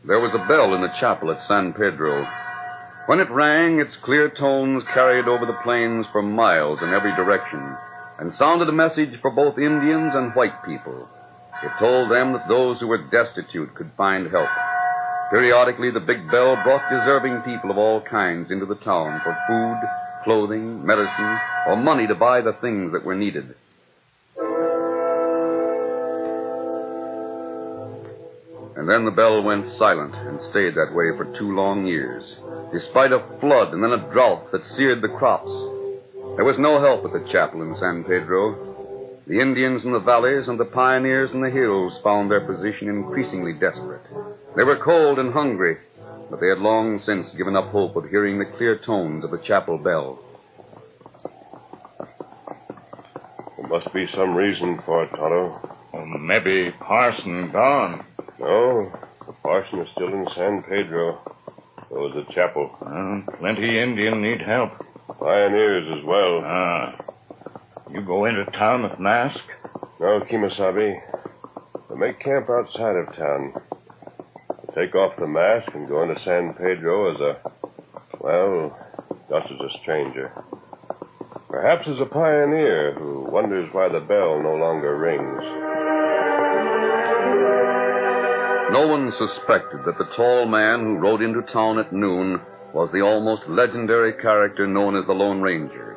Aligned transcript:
There 0.00 0.18
was 0.20 0.32
a 0.32 0.48
bell 0.48 0.72
in 0.72 0.80
the 0.80 0.96
chapel 0.98 1.30
at 1.30 1.46
San 1.46 1.74
Pedro. 1.74 2.24
When 3.04 3.20
it 3.20 3.28
rang, 3.30 3.80
its 3.80 3.92
clear 4.02 4.30
tones 4.32 4.82
carried 4.94 5.28
over 5.28 5.44
the 5.44 5.60
plains 5.62 6.06
for 6.10 6.22
miles 6.22 6.78
in 6.80 6.88
every 6.88 7.14
direction 7.16 7.76
and 8.18 8.32
sounded 8.38 8.70
a 8.70 8.72
message 8.72 9.20
for 9.20 9.30
both 9.30 9.58
Indians 9.58 10.12
and 10.16 10.32
white 10.32 10.56
people. 10.64 11.06
It 11.62 11.72
told 11.78 12.10
them 12.10 12.32
that 12.32 12.48
those 12.48 12.80
who 12.80 12.86
were 12.88 13.12
destitute 13.12 13.74
could 13.74 13.92
find 13.98 14.30
help. 14.32 14.48
Periodically, 15.28 15.90
the 15.90 16.00
big 16.00 16.24
bell 16.32 16.56
brought 16.64 16.88
deserving 16.88 17.44
people 17.44 17.70
of 17.70 17.76
all 17.76 18.00
kinds 18.00 18.50
into 18.50 18.64
the 18.64 18.80
town 18.80 19.20
for 19.20 19.36
food, 19.46 19.78
clothing, 20.24 20.80
medicine, 20.80 21.36
or 21.68 21.76
money 21.76 22.06
to 22.06 22.14
buy 22.14 22.40
the 22.40 22.56
things 22.62 22.92
that 22.92 23.04
were 23.04 23.14
needed. 23.14 23.54
And 28.80 28.88
then 28.88 29.04
the 29.04 29.12
bell 29.12 29.42
went 29.42 29.76
silent 29.76 30.16
and 30.16 30.40
stayed 30.48 30.72
that 30.72 30.96
way 30.96 31.12
for 31.12 31.28
two 31.36 31.52
long 31.52 31.84
years, 31.84 32.24
despite 32.72 33.12
a 33.12 33.20
flood 33.36 33.76
and 33.76 33.84
then 33.84 33.92
a 33.92 34.08
drought 34.08 34.48
that 34.52 34.64
seared 34.74 35.04
the 35.04 35.12
crops. 35.20 35.52
There 36.40 36.48
was 36.48 36.56
no 36.56 36.80
help 36.80 37.04
at 37.04 37.12
the 37.12 37.28
chapel 37.28 37.60
in 37.60 37.76
San 37.76 38.08
Pedro. 38.08 39.20
The 39.28 39.36
Indians 39.36 39.84
in 39.84 39.92
the 39.92 40.00
valleys 40.00 40.48
and 40.48 40.58
the 40.58 40.72
pioneers 40.72 41.28
in 41.34 41.44
the 41.44 41.52
hills 41.52 41.92
found 42.02 42.30
their 42.30 42.40
position 42.40 42.88
increasingly 42.88 43.52
desperate. 43.52 44.00
They 44.56 44.64
were 44.64 44.80
cold 44.80 45.18
and 45.18 45.34
hungry, 45.34 45.76
but 46.32 46.40
they 46.40 46.48
had 46.48 46.64
long 46.64 47.04
since 47.04 47.28
given 47.36 47.60
up 47.60 47.68
hope 47.68 47.96
of 47.96 48.08
hearing 48.08 48.38
the 48.38 48.48
clear 48.56 48.80
tones 48.80 49.28
of 49.28 49.30
the 49.30 49.44
chapel 49.44 49.76
bell. 49.76 50.24
There 53.60 53.68
must 53.68 53.92
be 53.92 54.08
some 54.16 54.32
reason 54.32 54.80
for 54.88 55.04
it, 55.04 55.12
Tonto. 55.12 55.76
Oh, 55.92 56.06
maybe 56.16 56.72
Parson 56.80 57.52
gone. 57.52 58.06
No, 58.40 58.90
the 59.26 59.32
parson 59.42 59.80
is 59.80 59.88
still 59.92 60.08
in 60.08 60.26
San 60.34 60.62
Pedro. 60.62 61.20
So 61.90 62.06
is 62.06 62.14
the 62.14 62.32
chapel. 62.32 62.70
Plenty 63.38 63.78
Indian 63.78 64.22
need 64.22 64.40
help. 64.40 64.70
Pioneers 65.18 65.98
as 65.98 66.04
well. 66.06 66.40
Ah. 66.42 66.96
You 67.92 68.00
go 68.00 68.24
into 68.24 68.46
town 68.52 68.84
with 68.84 68.98
mask? 68.98 69.40
No, 70.00 70.20
Kemosabe. 70.20 71.00
They 71.90 71.96
make 71.96 72.20
camp 72.20 72.48
outside 72.48 72.96
of 72.96 73.14
town. 73.14 73.52
They 74.48 74.86
take 74.86 74.94
off 74.94 75.18
the 75.18 75.26
mask 75.26 75.74
and 75.74 75.86
go 75.86 76.02
into 76.02 76.18
San 76.24 76.54
Pedro 76.54 77.14
as 77.14 77.20
a, 77.20 77.52
well, 78.20 78.78
just 79.28 79.52
as 79.52 79.60
a 79.60 79.78
stranger. 79.82 80.32
Perhaps 81.50 81.88
as 81.88 82.00
a 82.00 82.06
pioneer 82.06 82.94
who 82.94 83.28
wonders 83.30 83.68
why 83.72 83.88
the 83.88 84.00
bell 84.00 84.40
no 84.40 84.54
longer 84.54 84.96
rings. 84.96 85.59
No 88.72 88.86
one 88.86 89.12
suspected 89.18 89.80
that 89.84 89.98
the 89.98 90.08
tall 90.16 90.46
man 90.46 90.80
who 90.80 90.98
rode 90.98 91.22
into 91.22 91.42
town 91.52 91.78
at 91.78 91.92
noon 91.92 92.40
was 92.72 92.88
the 92.92 93.00
almost 93.00 93.42
legendary 93.48 94.12
character 94.12 94.64
known 94.64 94.94
as 94.94 95.04
the 95.06 95.12
Lone 95.12 95.40
Ranger. 95.40 95.96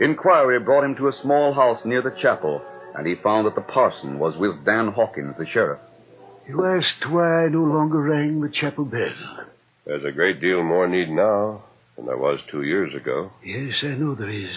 Inquiry 0.00 0.58
brought 0.60 0.84
him 0.84 0.96
to 0.96 1.08
a 1.08 1.20
small 1.22 1.52
house 1.52 1.80
near 1.84 2.00
the 2.00 2.16
chapel, 2.22 2.62
and 2.94 3.06
he 3.06 3.14
found 3.22 3.46
that 3.46 3.54
the 3.54 3.60
parson 3.60 4.18
was 4.18 4.34
with 4.38 4.64
Dan 4.64 4.88
Hawkins, 4.88 5.34
the 5.38 5.44
sheriff. 5.52 5.80
You 6.48 6.64
asked 6.64 7.10
why 7.10 7.44
I 7.44 7.48
no 7.48 7.64
longer 7.64 8.00
rang 8.00 8.40
the 8.40 8.48
chapel 8.48 8.86
bell. 8.86 9.46
There's 9.84 10.04
a 10.06 10.12
great 10.12 10.40
deal 10.40 10.62
more 10.62 10.88
need 10.88 11.10
now 11.10 11.64
than 11.96 12.06
there 12.06 12.16
was 12.16 12.40
two 12.50 12.62
years 12.62 12.94
ago. 12.94 13.32
Yes, 13.44 13.74
I 13.82 13.88
know 13.88 14.14
there 14.14 14.30
is. 14.30 14.54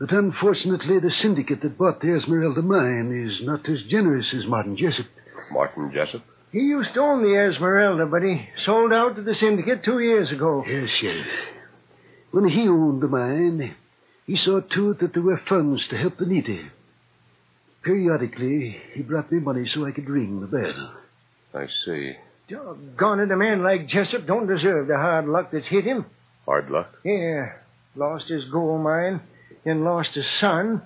But 0.00 0.10
unfortunately, 0.10 0.98
the 0.98 1.12
syndicate 1.22 1.62
that 1.62 1.78
bought 1.78 2.00
the 2.00 2.16
Esmeralda 2.16 2.62
mine 2.62 3.12
is 3.12 3.46
not 3.46 3.68
as 3.68 3.78
generous 3.88 4.26
as 4.36 4.46
Martin 4.46 4.76
Jessup. 4.76 5.06
Martin 5.52 5.92
Jessup? 5.94 6.22
He 6.52 6.60
used 6.60 6.94
to 6.94 7.00
own 7.00 7.22
the 7.22 7.50
Esmeralda, 7.50 8.06
but 8.06 8.22
he 8.22 8.48
sold 8.64 8.92
out 8.92 9.16
to 9.16 9.22
the 9.22 9.34
syndicate 9.38 9.84
two 9.84 9.98
years 9.98 10.30
ago. 10.32 10.64
Yes, 10.66 10.88
Sheriff. 11.00 11.26
When 12.30 12.48
he 12.48 12.68
owned 12.68 13.02
the 13.02 13.08
mine, 13.08 13.74
he 14.26 14.36
saw 14.36 14.60
to 14.60 14.90
it 14.90 15.00
that 15.00 15.12
there 15.12 15.22
were 15.22 15.40
funds 15.48 15.82
to 15.90 15.96
help 15.96 16.18
the 16.18 16.26
needy. 16.26 16.70
Periodically, 17.82 18.76
he 18.94 19.02
brought 19.02 19.30
me 19.30 19.40
money 19.40 19.70
so 19.72 19.86
I 19.86 19.92
could 19.92 20.08
ring 20.08 20.40
the 20.40 20.46
bell. 20.46 20.94
I 21.54 21.66
see. 21.84 22.12
Doggone 22.48 23.20
it, 23.20 23.30
a 23.30 23.36
man 23.36 23.62
like 23.62 23.88
Jessup 23.88 24.26
don't 24.26 24.46
deserve 24.46 24.88
the 24.88 24.96
hard 24.96 25.26
luck 25.26 25.50
that's 25.52 25.66
hit 25.66 25.84
him. 25.84 26.06
Hard 26.46 26.70
luck? 26.70 26.92
Yeah. 27.04 27.52
Lost 27.94 28.28
his 28.28 28.44
gold 28.50 28.82
mine, 28.82 29.20
then 29.64 29.84
lost 29.84 30.10
his 30.14 30.24
son, 30.40 30.82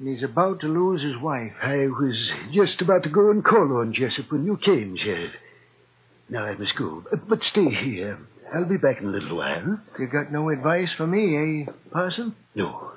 and 0.00 0.08
he's 0.08 0.24
about 0.24 0.60
to 0.60 0.66
lose 0.66 1.02
his 1.02 1.16
wife. 1.22 1.52
I 1.62 1.86
was 1.86 2.16
just 2.52 2.80
about 2.80 3.02
to 3.04 3.10
go 3.10 3.30
and 3.30 3.44
call 3.44 3.76
on 3.76 3.92
Jessup 3.94 4.32
when 4.32 4.44
you 4.46 4.56
came, 4.64 4.96
Sheriff. 4.96 5.32
Now 6.28 6.44
I 6.46 6.56
must 6.56 6.74
go. 6.76 7.04
But- 7.08 7.28
But 7.28 7.42
stay 7.50 7.68
here. 7.70 8.18
I'll 8.52 8.64
be 8.64 8.78
back 8.78 9.00
in 9.00 9.06
a 9.06 9.10
little 9.10 9.36
while. 9.36 9.78
You 9.98 10.06
got 10.08 10.32
no 10.32 10.48
advice 10.48 10.88
for 10.96 11.06
me, 11.06 11.62
eh, 11.68 11.72
Parson? 11.92 12.34
No. 12.54 12.92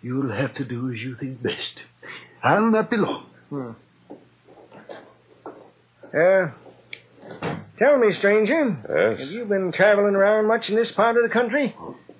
You'll 0.00 0.30
have 0.32 0.54
to 0.54 0.64
do 0.64 0.90
as 0.92 0.98
you 1.00 1.16
think 1.16 1.42
best. 1.42 1.80
I'll 2.42 2.70
not 2.70 2.88
be 2.88 2.96
long. 2.96 3.26
Hmm. 3.50 3.70
Uh, 6.14 6.50
tell 7.78 7.98
me, 7.98 8.14
stranger, 8.18 8.70
have 9.18 9.28
you 9.28 9.44
been 9.44 9.72
traveling 9.76 10.14
around 10.14 10.46
much 10.46 10.62
in 10.68 10.76
this 10.76 10.90
part 10.94 11.16
of 11.16 11.22
the 11.24 11.28
country? 11.28 11.74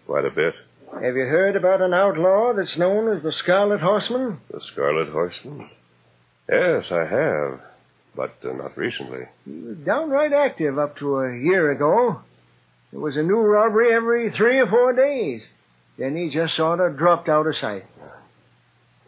quite 0.07 0.25
a 0.25 0.31
bit. 0.31 0.55
Have 1.03 1.15
you 1.15 1.27
heard 1.27 1.57
about 1.57 1.83
an 1.83 1.93
outlaw 1.93 2.55
that's 2.57 2.79
known 2.79 3.15
as 3.15 3.23
the 3.23 3.33
Scarlet 3.43 3.81
Horseman? 3.81 4.39
The 4.51 4.61
Scarlet 4.73 5.11
Horseman? 5.11 5.69
Yes, 6.51 6.85
I 6.91 7.05
have, 7.05 7.61
but 8.17 8.37
uh, 8.43 8.55
not 8.55 8.79
recently. 8.79 9.25
He 9.45 9.61
was 9.61 9.77
downright 9.85 10.33
active 10.33 10.79
up 10.79 10.97
to 10.99 11.19
a 11.19 11.37
year 11.37 11.71
ago. 11.71 12.21
There 12.93 13.01
was 13.01 13.17
a 13.17 13.23
new 13.23 13.41
robbery 13.41 13.95
every 13.95 14.33
three 14.37 14.59
or 14.59 14.69
four 14.69 14.95
days. 14.95 15.43
Then 15.99 16.17
he 16.17 16.31
just 16.33 16.57
sort 16.57 16.81
of 16.81 16.97
dropped 16.97 17.29
out 17.29 17.47
of 17.47 17.55
sight. 17.61 17.85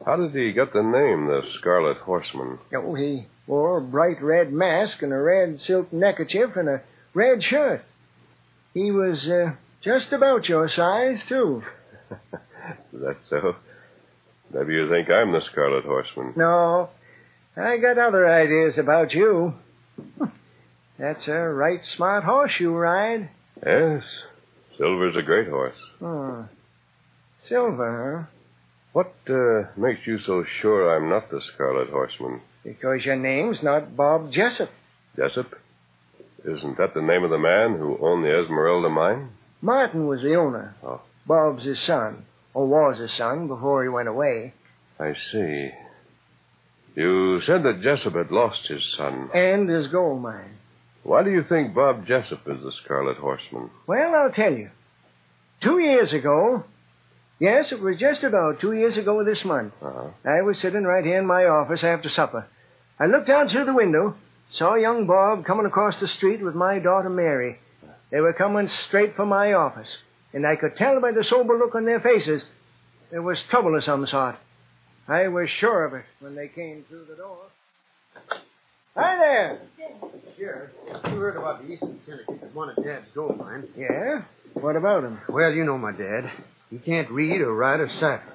How 0.05 0.17
did 0.17 0.33
he 0.33 0.53
get 0.53 0.75
the 0.75 0.83
name, 0.83 1.27
the 1.27 1.41
Scarlet 1.59 1.99
Horseman? 1.99 2.59
Oh, 2.77 2.95
he 2.95 3.27
wore 3.47 3.79
a 3.79 3.83
bright 3.83 4.23
red 4.23 4.53
mask 4.53 5.01
and 5.01 5.13
a 5.13 5.17
red 5.17 5.59
silk 5.67 5.91
neckerchief 5.93 6.51
and 6.55 6.69
a 6.69 6.83
red 7.15 7.43
shirt. 7.43 7.83
He 8.75 8.91
was 8.91 9.27
uh, 9.27 9.53
just 9.83 10.13
about 10.13 10.49
your 10.49 10.69
size, 10.69 11.19
too. 11.29 11.63
Is 12.11 13.01
that 13.01 13.17
so? 13.31 13.57
Maybe 14.53 14.75
you 14.75 14.89
think 14.89 15.11
I'm 15.11 15.33
the 15.33 15.41
Scarlet 15.53 15.85
Horseman. 15.85 16.33
No, 16.37 16.91
I 17.57 17.77
got 17.79 17.99
other 17.99 18.29
ideas 18.29 18.75
about 18.79 19.13
you. 19.13 19.55
That's 20.99 21.27
a 21.29 21.33
right 21.33 21.81
smart 21.97 22.25
horse 22.25 22.53
you 22.59 22.75
ride. 22.75 23.31
Yes, 23.65 24.03
Silver's 24.79 25.17
a 25.17 25.23
great 25.23 25.49
horse. 25.49 25.77
Hmm. 25.99 26.43
Silver, 27.49 28.27
huh? 28.29 28.35
What 28.93 29.15
uh, 29.29 29.71
makes 29.77 30.01
you 30.07 30.19
so 30.27 30.45
sure 30.61 30.97
I'm 30.97 31.09
not 31.09 31.31
the 31.31 31.41
Scarlet 31.55 31.91
Horseman? 31.91 32.41
Because 32.65 33.05
your 33.05 33.17
name's 33.17 33.59
not 33.63 33.97
Bob 33.97 34.33
Jessup. 34.33 34.71
Jessup? 35.17 35.55
Isn't 36.45 36.79
that 36.79 36.95
the 36.95 37.03
name 37.03 37.25
of 37.25 37.31
the 37.31 37.39
man 37.39 37.79
who 37.79 37.99
owned 38.01 38.25
the 38.25 38.43
Esmeralda 38.43 38.89
mine? 38.89 39.31
Martin 39.61 40.07
was 40.07 40.21
the 40.23 40.35
owner. 40.35 40.75
Oh. 40.83 41.01
Bob's 41.29 41.65
his 41.65 41.79
son, 41.87 42.25
or 42.55 42.67
was 42.67 42.99
his 42.99 43.11
son 43.17 43.47
before 43.47 43.83
he 43.85 43.89
went 43.89 44.09
away. 44.09 44.55
I 44.99 45.13
see. 45.31 45.71
You 46.97 47.41
said 47.47 47.63
that 47.63 47.83
Jessup 47.83 48.15
had 48.15 48.31
lost 48.33 48.67
his 48.67 48.83
son. 48.97 49.31
And 49.35 49.69
his 49.69 49.87
gold 49.93 50.21
mine. 50.23 50.57
Why 51.05 51.23
do 51.23 51.31
you 51.31 51.45
think 51.49 51.75
Bob 51.75 52.07
Jessup 52.07 52.41
is 52.49 52.61
the 52.63 52.73
Scarlet 52.85 53.19
Horseman? 53.19 53.71
Well, 53.87 54.15
I'll 54.15 54.33
tell 54.33 54.53
you. 54.53 54.71
Two 55.63 55.79
years 55.79 56.13
ago, 56.13 56.65
yes, 57.39 57.67
it 57.71 57.81
was 57.81 57.97
just 58.01 58.25
about 58.25 58.61
two 58.61 58.73
years 58.73 58.97
ago 58.97 59.23
this 59.25 59.45
month, 59.45 59.75
Uh-huh. 59.83 60.09
I 60.25 60.43
was 60.43 60.57
sitting 60.61 60.83
right 60.85 61.05
here 61.05 61.19
in 61.19 61.27
my 61.27 61.45
office 61.45 61.81
after 61.85 62.09
supper. 62.11 62.47
I 62.99 63.07
looked 63.07 63.29
out 63.31 63.51
through 63.51 63.67
the 63.67 63.75
window, 63.75 64.17
saw 64.59 64.75
young 64.75 65.07
Bob 65.07 65.45
coming 65.45 65.67
across 65.67 65.95
the 66.01 66.09
street 66.09 66.43
with 66.43 66.55
my 66.55 66.79
daughter 66.81 67.11
Mary. 67.11 67.59
They 68.11 68.21
were 68.21 68.33
coming 68.33 68.69
straight 68.89 69.15
for 69.15 69.27
my 69.27 69.53
office, 69.53 69.89
and 70.33 70.47
I 70.47 70.57
could 70.57 70.77
tell 70.77 71.01
by 71.01 71.13
the 71.13 71.25
sober 71.29 71.57
look 71.59 71.75
on 71.75 71.85
their 71.85 72.01
faces 72.01 72.43
there 73.11 73.23
was 73.23 73.39
trouble 73.51 73.77
of 73.77 73.85
some 73.85 74.07
sort. 74.11 74.37
I 75.09 75.29
was 75.29 75.49
sure 75.61 75.87
of 75.87 75.95
it 75.95 76.05
when 76.21 76.35
they 76.35 76.49
came 76.49 76.85
through 76.89 77.07
the 77.09 77.17
door. 77.17 77.39
Hi 78.95 79.17
there. 79.17 79.61
Sheriff, 80.37 80.71
you 80.87 81.17
heard 81.17 81.37
about 81.37 81.63
the 81.63 81.73
Eastern 81.73 81.99
Syndicate 82.05 82.41
that 82.41 82.55
wanted 82.55 82.85
Dad's 82.85 83.07
gold 83.15 83.39
mine. 83.39 83.69
Yeah? 83.77 84.23
What 84.55 84.77
about 84.77 85.05
him? 85.05 85.19
Well, 85.29 85.53
you 85.53 85.65
know 85.65 85.79
my 85.79 85.93
dad. 85.93 86.31
He 86.71 86.79
can't 86.79 87.11
read 87.11 87.41
or 87.41 87.55
write 87.55 87.81
or 87.81 87.89
cipher. 87.95 88.33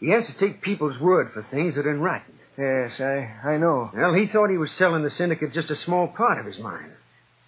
He 0.00 0.10
has 0.10 0.24
to 0.26 0.38
take 0.38 0.62
people's 0.62 1.00
word 1.00 1.30
for 1.32 1.46
things 1.50 1.74
that 1.76 1.86
are 1.86 1.94
in 1.94 2.00
writing. 2.00 2.34
Yes, 2.58 2.92
I, 3.00 3.48
I 3.48 3.56
know. 3.56 3.90
Well, 3.94 4.14
he 4.14 4.26
thought 4.30 4.50
he 4.50 4.58
was 4.58 4.70
selling 4.78 5.02
the 5.02 5.10
syndicate 5.16 5.54
just 5.54 5.70
a 5.70 5.76
small 5.86 6.08
part 6.08 6.38
of 6.38 6.46
his 6.46 6.62
mine. 6.62 6.90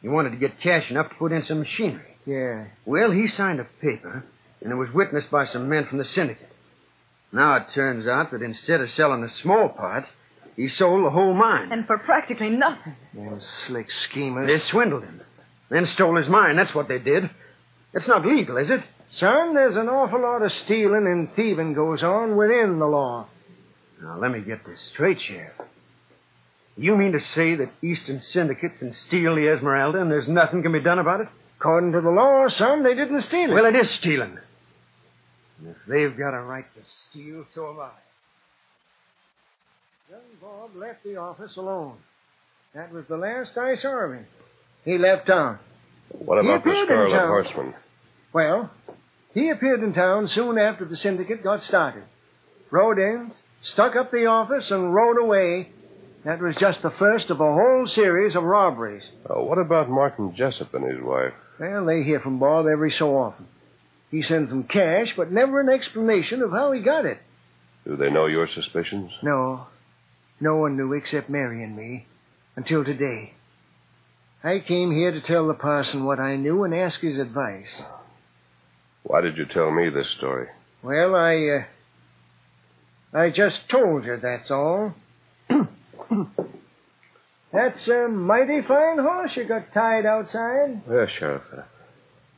He 0.00 0.08
wanted 0.08 0.30
to 0.30 0.36
get 0.36 0.60
cash 0.62 0.84
enough 0.90 1.10
to 1.10 1.14
put 1.16 1.32
in 1.32 1.44
some 1.46 1.60
machinery. 1.60 2.15
Yeah. 2.26 2.66
Well, 2.84 3.10
he 3.12 3.28
signed 3.36 3.60
a 3.60 3.66
paper, 3.80 4.24
and 4.60 4.72
it 4.72 4.76
was 4.76 4.88
witnessed 4.92 5.30
by 5.30 5.46
some 5.52 5.68
men 5.68 5.86
from 5.88 5.98
the 5.98 6.04
syndicate. 6.14 6.50
Now 7.32 7.56
it 7.56 7.66
turns 7.74 8.06
out 8.06 8.32
that 8.32 8.42
instead 8.42 8.80
of 8.80 8.88
selling 8.96 9.22
a 9.22 9.42
small 9.42 9.68
part, 9.68 10.04
he 10.56 10.68
sold 10.78 11.04
the 11.04 11.10
whole 11.10 11.34
mine. 11.34 11.70
And 11.70 11.86
for 11.86 11.98
practically 11.98 12.50
nothing. 12.50 12.96
Them 13.14 13.40
slick 13.66 13.86
schemers. 14.10 14.48
They 14.48 14.70
swindled 14.70 15.04
him. 15.04 15.20
Then 15.70 15.86
stole 15.94 16.16
his 16.16 16.28
mine. 16.28 16.56
That's 16.56 16.74
what 16.74 16.88
they 16.88 16.98
did. 16.98 17.28
It's 17.92 18.08
not 18.08 18.26
legal, 18.26 18.56
is 18.56 18.68
it? 18.70 18.80
Son, 19.20 19.54
there's 19.54 19.76
an 19.76 19.88
awful 19.88 20.20
lot 20.20 20.42
of 20.42 20.50
stealing 20.64 21.06
and 21.06 21.28
thieving 21.34 21.74
goes 21.74 22.02
on 22.02 22.36
within 22.36 22.78
the 22.78 22.86
law. 22.86 23.26
Now, 24.02 24.18
let 24.18 24.30
me 24.30 24.40
get 24.40 24.64
this 24.66 24.78
straight, 24.92 25.18
Sheriff. 25.26 25.52
You 26.76 26.96
mean 26.96 27.12
to 27.12 27.20
say 27.34 27.56
that 27.56 27.72
Eastern 27.82 28.22
Syndicate 28.32 28.78
can 28.78 28.94
steal 29.08 29.34
the 29.34 29.54
Esmeralda 29.54 30.00
and 30.00 30.10
there's 30.10 30.28
nothing 30.28 30.62
can 30.62 30.72
be 30.72 30.80
done 30.80 30.98
about 30.98 31.20
it? 31.22 31.28
According 31.58 31.92
to 31.92 32.00
the 32.00 32.10
law, 32.10 32.46
son, 32.58 32.82
they 32.82 32.94
didn't 32.94 33.24
steal 33.28 33.50
it. 33.50 33.54
Well, 33.54 33.66
it 33.66 33.76
is 33.76 33.88
stealing. 34.00 34.38
And 35.58 35.68
if 35.68 35.76
they've 35.88 36.16
got 36.16 36.34
a 36.34 36.42
right 36.42 36.66
to 36.74 36.80
steal, 37.10 37.46
so 37.54 37.68
have 37.68 37.78
I. 37.78 37.90
Young 40.10 40.20
Bob 40.40 40.76
left 40.76 41.02
the 41.02 41.16
office 41.16 41.56
alone. 41.56 41.96
That 42.74 42.92
was 42.92 43.04
the 43.08 43.16
last 43.16 43.56
I 43.56 43.76
saw 43.80 44.04
of 44.04 44.12
him. 44.12 44.26
He 44.84 44.98
left 44.98 45.26
town. 45.26 45.58
What 46.10 46.38
about 46.38 46.62
the 46.62 46.70
appeared 46.70 46.90
in 46.90 47.10
Scarlet. 47.10 47.46
Horseman? 47.46 47.74
Well, 48.32 48.70
he 49.34 49.50
appeared 49.50 49.82
in 49.82 49.94
town 49.94 50.28
soon 50.34 50.58
after 50.58 50.84
the 50.84 50.96
syndicate 51.02 51.42
got 51.42 51.62
started. 51.66 52.04
Rode 52.70 52.98
in, 52.98 53.32
stuck 53.72 53.96
up 53.96 54.10
the 54.10 54.26
office, 54.26 54.64
and 54.70 54.94
rode 54.94 55.18
away. 55.18 55.70
That 56.26 56.42
was 56.42 56.56
just 56.58 56.82
the 56.82 56.90
first 56.98 57.30
of 57.30 57.40
a 57.40 57.44
whole 57.44 57.88
series 57.94 58.34
of 58.34 58.42
robberies. 58.42 59.04
Uh, 59.30 59.40
what 59.40 59.58
about 59.58 59.88
Martin 59.88 60.34
Jessup 60.36 60.74
and 60.74 60.84
his 60.84 61.00
wife? 61.00 61.32
Well, 61.60 61.86
they 61.86 62.02
hear 62.02 62.18
from 62.18 62.40
Bob 62.40 62.66
every 62.66 62.92
so 62.98 63.16
often. 63.16 63.46
He 64.10 64.24
sends 64.24 64.50
them 64.50 64.64
cash, 64.64 65.06
but 65.16 65.30
never 65.30 65.60
an 65.60 65.68
explanation 65.68 66.42
of 66.42 66.50
how 66.50 66.72
he 66.72 66.82
got 66.82 67.06
it. 67.06 67.18
Do 67.84 67.96
they 67.96 68.10
know 68.10 68.26
your 68.26 68.48
suspicions? 68.52 69.12
No. 69.22 69.68
No 70.40 70.56
one 70.56 70.76
knew 70.76 70.94
except 70.94 71.30
Mary 71.30 71.62
and 71.62 71.76
me. 71.76 72.08
Until 72.56 72.84
today. 72.84 73.34
I 74.42 74.64
came 74.66 74.90
here 74.90 75.12
to 75.12 75.20
tell 75.20 75.46
the 75.46 75.54
parson 75.54 76.06
what 76.06 76.18
I 76.18 76.34
knew 76.34 76.64
and 76.64 76.74
ask 76.74 76.98
his 76.98 77.20
advice. 77.20 77.70
Why 79.04 79.20
did 79.20 79.36
you 79.36 79.44
tell 79.46 79.70
me 79.70 79.90
this 79.90 80.08
story? 80.18 80.48
Well, 80.82 81.14
I, 81.14 81.60
uh, 83.14 83.16
I 83.16 83.28
just 83.30 83.70
told 83.70 84.04
you, 84.04 84.18
that's 84.20 84.50
all. 84.50 84.92
that's 87.52 87.88
a 87.88 88.08
mighty 88.08 88.60
fine 88.66 88.98
horse 88.98 89.30
you 89.36 89.46
got 89.46 89.72
tied 89.72 90.06
outside. 90.06 90.82
Yes, 90.90 91.08
Sheriff. 91.18 91.42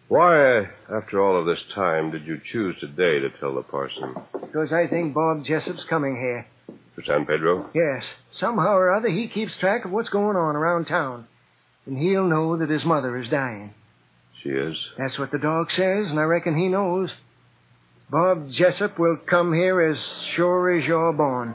Why, 0.09 0.61
after 0.91 1.23
all 1.23 1.39
of 1.39 1.45
this 1.45 1.63
time, 1.75 2.11
did 2.11 2.25
you 2.25 2.41
choose 2.51 2.77
today 2.81 3.21
to 3.21 3.29
tell 3.41 3.55
the 3.55 3.63
parson? 3.63 4.15
Because 4.33 4.73
I 4.73 4.87
think 4.87 5.13
Bob 5.13 5.45
Jessup's 5.45 5.85
coming 5.91 6.17
here. 6.17 6.47
To 6.97 7.03
San 7.07 7.27
Pedro? 7.27 7.69
Yes. 7.75 8.03
Somehow 8.41 8.75
or 8.75 8.95
other, 8.95 9.09
he 9.09 9.29
keeps 9.29 9.53
track 9.61 9.85
of 9.85 9.91
what's 9.91 10.09
going 10.09 10.37
on 10.37 10.57
around 10.57 10.87
town. 10.87 11.27
And 11.87 11.99
he'll 11.99 12.27
know 12.27 12.57
that 12.57 12.71
his 12.71 12.85
mother 12.85 13.19
is 13.19 13.29
dying. 13.31 13.75
She 14.43 14.49
is. 14.49 14.77
That's 14.97 15.19
what 15.19 15.31
the 15.31 15.39
dog 15.39 15.67
says, 15.77 16.07
and 16.09 16.19
I 16.19 16.23
reckon 16.23 16.57
he 16.57 16.69
knows. 16.69 17.11
Bob 18.11 18.51
Jessup 18.51 18.99
will 18.99 19.19
come 19.29 19.53
here 19.53 19.81
as 19.81 19.99
sure 20.37 20.79
as 20.79 20.87
you're 20.87 21.13
born. 21.13 21.55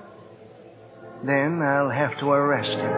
Then 1.26 1.62
I'll 1.62 1.90
have 1.90 2.20
to 2.20 2.32
arrest 2.32 2.68
him. 2.68 2.92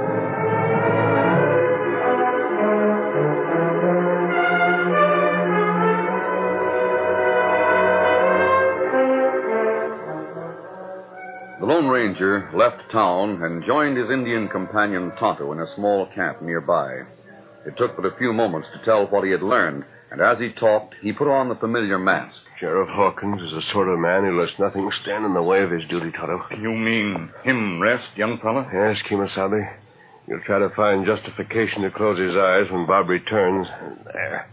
The 11.60 11.65
Lone 11.67 11.88
Ranger 11.88 12.50
left 12.55 12.91
town 12.91 13.44
and 13.44 13.63
joined 13.63 13.98
his 13.98 14.10
Indian 14.10 14.48
companion 14.50 15.12
Tonto 15.20 15.51
in 15.51 15.60
a 15.60 15.75
small 15.75 16.08
camp 16.15 16.41
nearby. 16.41 17.03
It 17.67 17.77
took 17.77 17.96
but 17.96 18.05
a 18.05 18.17
few 18.17 18.34
moments 18.34 18.67
to 18.74 18.84
tell 18.86 19.05
what 19.05 19.24
he 19.24 19.29
had 19.29 19.44
learned, 19.44 19.84
and 20.15 20.24
as 20.24 20.39
he 20.39 20.48
talked, 20.57 20.95
he 21.01 21.12
put 21.12 21.27
on 21.27 21.50
the 21.50 21.55
familiar 21.55 22.00
mask. 22.00 22.38
Sheriff 22.57 22.88
Hawkins 22.89 23.41
is 23.41 23.51
the 23.51 23.62
sort 23.74 23.89
of 23.89 24.00
man 24.00 24.24
who 24.24 24.39
lets 24.39 24.57
nothing 24.57 24.89
stand 25.03 25.25
in 25.25 25.34
the 25.34 25.43
way 25.43 25.62
of 25.62 25.69
his 25.69 25.84
duty, 25.89 26.10
Tonto. 26.15 26.39
You 26.57 26.72
mean 26.72 27.29
him 27.43 27.81
rest, 27.81 28.15
young 28.15 28.39
fella? 28.41 28.65
Yes, 28.72 28.95
Kemosabe. 29.12 29.60
You'll 30.25 30.39
try 30.45 30.60
to 30.60 30.69
find 30.74 31.05
justification 31.05 31.81
to 31.81 31.91
close 31.91 32.17
his 32.17 32.34
eyes 32.34 32.72
when 32.72 32.88
Bob 32.88 33.10
returns. 33.10 33.67
There. 34.05 34.48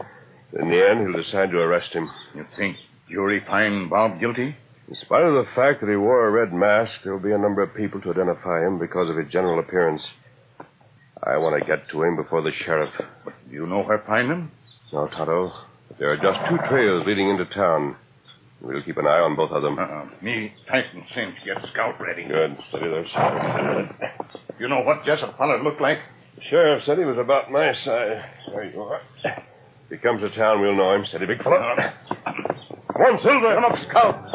In 0.59 0.69
the 0.69 0.83
end, 0.83 1.07
he'll 1.07 1.23
decide 1.23 1.53
to 1.53 1.59
arrest 1.59 1.93
him. 1.93 2.11
You 2.35 2.45
think 2.57 2.77
jury 3.09 3.41
find 3.47 3.89
Bob 3.89 4.19
guilty? 4.19 4.57
In 4.89 4.97
spite 5.01 5.23
of 5.23 5.35
the 5.35 5.47
fact 5.55 5.81
that 5.81 5.89
he 5.89 5.95
wore 5.95 6.27
a 6.27 6.31
red 6.33 6.53
mask, 6.53 6.91
there'll 7.05 7.21
be 7.21 7.31
a 7.31 7.39
number 7.39 7.63
of 7.63 7.73
people 7.77 8.01
to 8.01 8.11
identify 8.11 8.67
him 8.67 8.81
because 8.81 9.09
of 9.09 9.17
his 9.17 9.31
general 9.31 9.61
appearance. 9.61 10.03
I 11.23 11.37
want 11.37 11.63
to 11.63 11.65
get 11.65 11.89
to 11.91 12.03
him 12.03 12.17
before 12.17 12.43
the 12.43 12.51
sheriff. 12.67 12.91
But 13.25 13.35
do 13.49 13.55
you 13.55 13.65
know 13.65 13.85
where 13.85 13.99
to 13.99 14.07
find 14.09 14.29
him? 14.29 14.51
No, 14.93 15.09
Tonto. 15.09 15.51
There 15.99 16.13
are 16.13 16.17
just 16.17 16.39
two 16.51 16.59
trails 16.69 17.05
leading 17.07 17.31
into 17.31 17.47
town. 17.47 17.97
We'll 18.61 18.83
keep 18.83 18.99
an 18.99 19.07
eye 19.07 19.25
on 19.25 19.35
both 19.35 19.51
of 19.51 19.63
them. 19.63 19.79
Uh-uh. 19.79 20.23
Me, 20.23 20.53
Tyson, 20.69 21.03
Cinch, 21.15 21.35
get 21.45 21.57
scout 21.73 21.99
ready. 22.01 22.25
Good. 22.25 22.57
Steady 22.69 22.89
there, 22.89 23.07
Sergeant. 23.13 23.93
You 24.61 24.69
know 24.69 24.83
what 24.83 25.05
Jessup 25.05 25.37
feller 25.37 25.63
looked 25.63 25.81
like? 25.81 25.99
The 26.37 26.43
sheriff 26.49 26.83
said 26.87 26.99
he 26.99 27.05
was 27.05 27.19
about 27.19 27.51
my 27.51 27.73
size. 27.85 28.23
There 28.53 28.71
you 28.71 28.81
are. 28.83 29.01
If 29.25 29.91
he 29.91 29.97
comes 29.97 30.21
to 30.21 30.31
town, 30.37 30.61
we'll 30.61 30.77
know 30.77 30.95
him. 30.95 31.05
Steady, 31.09 31.27
big 31.27 31.43
fellow. 31.43 31.59
Come 31.59 31.79
uh-huh. 31.79 33.03
on, 33.03 33.19
Silver. 33.25 33.55
Come 33.57 33.65
up, 33.65 33.79
scout. 33.89 34.32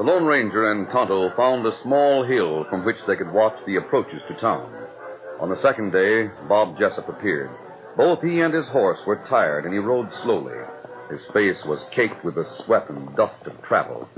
The 0.00 0.06
Lone 0.06 0.24
Ranger 0.24 0.72
and 0.72 0.88
Tonto 0.88 1.28
found 1.36 1.66
a 1.66 1.76
small 1.82 2.24
hill 2.24 2.64
from 2.70 2.86
which 2.86 2.96
they 3.06 3.16
could 3.16 3.30
watch 3.34 3.52
the 3.66 3.76
approaches 3.76 4.22
to 4.28 4.40
town. 4.40 4.72
On 5.42 5.50
the 5.50 5.60
second 5.60 5.92
day, 5.92 6.30
Bob 6.48 6.78
Jessup 6.78 7.06
appeared. 7.06 7.50
Both 7.98 8.22
he 8.22 8.40
and 8.40 8.54
his 8.54 8.64
horse 8.72 8.98
were 9.06 9.22
tired, 9.28 9.66
and 9.66 9.74
he 9.74 9.78
rode 9.78 10.08
slowly. 10.22 10.56
His 11.10 11.20
face 11.34 11.60
was 11.66 11.84
caked 11.94 12.24
with 12.24 12.36
the 12.36 12.48
sweat 12.64 12.88
and 12.88 13.14
dust 13.14 13.44
of 13.44 13.60
travel. 13.68 14.08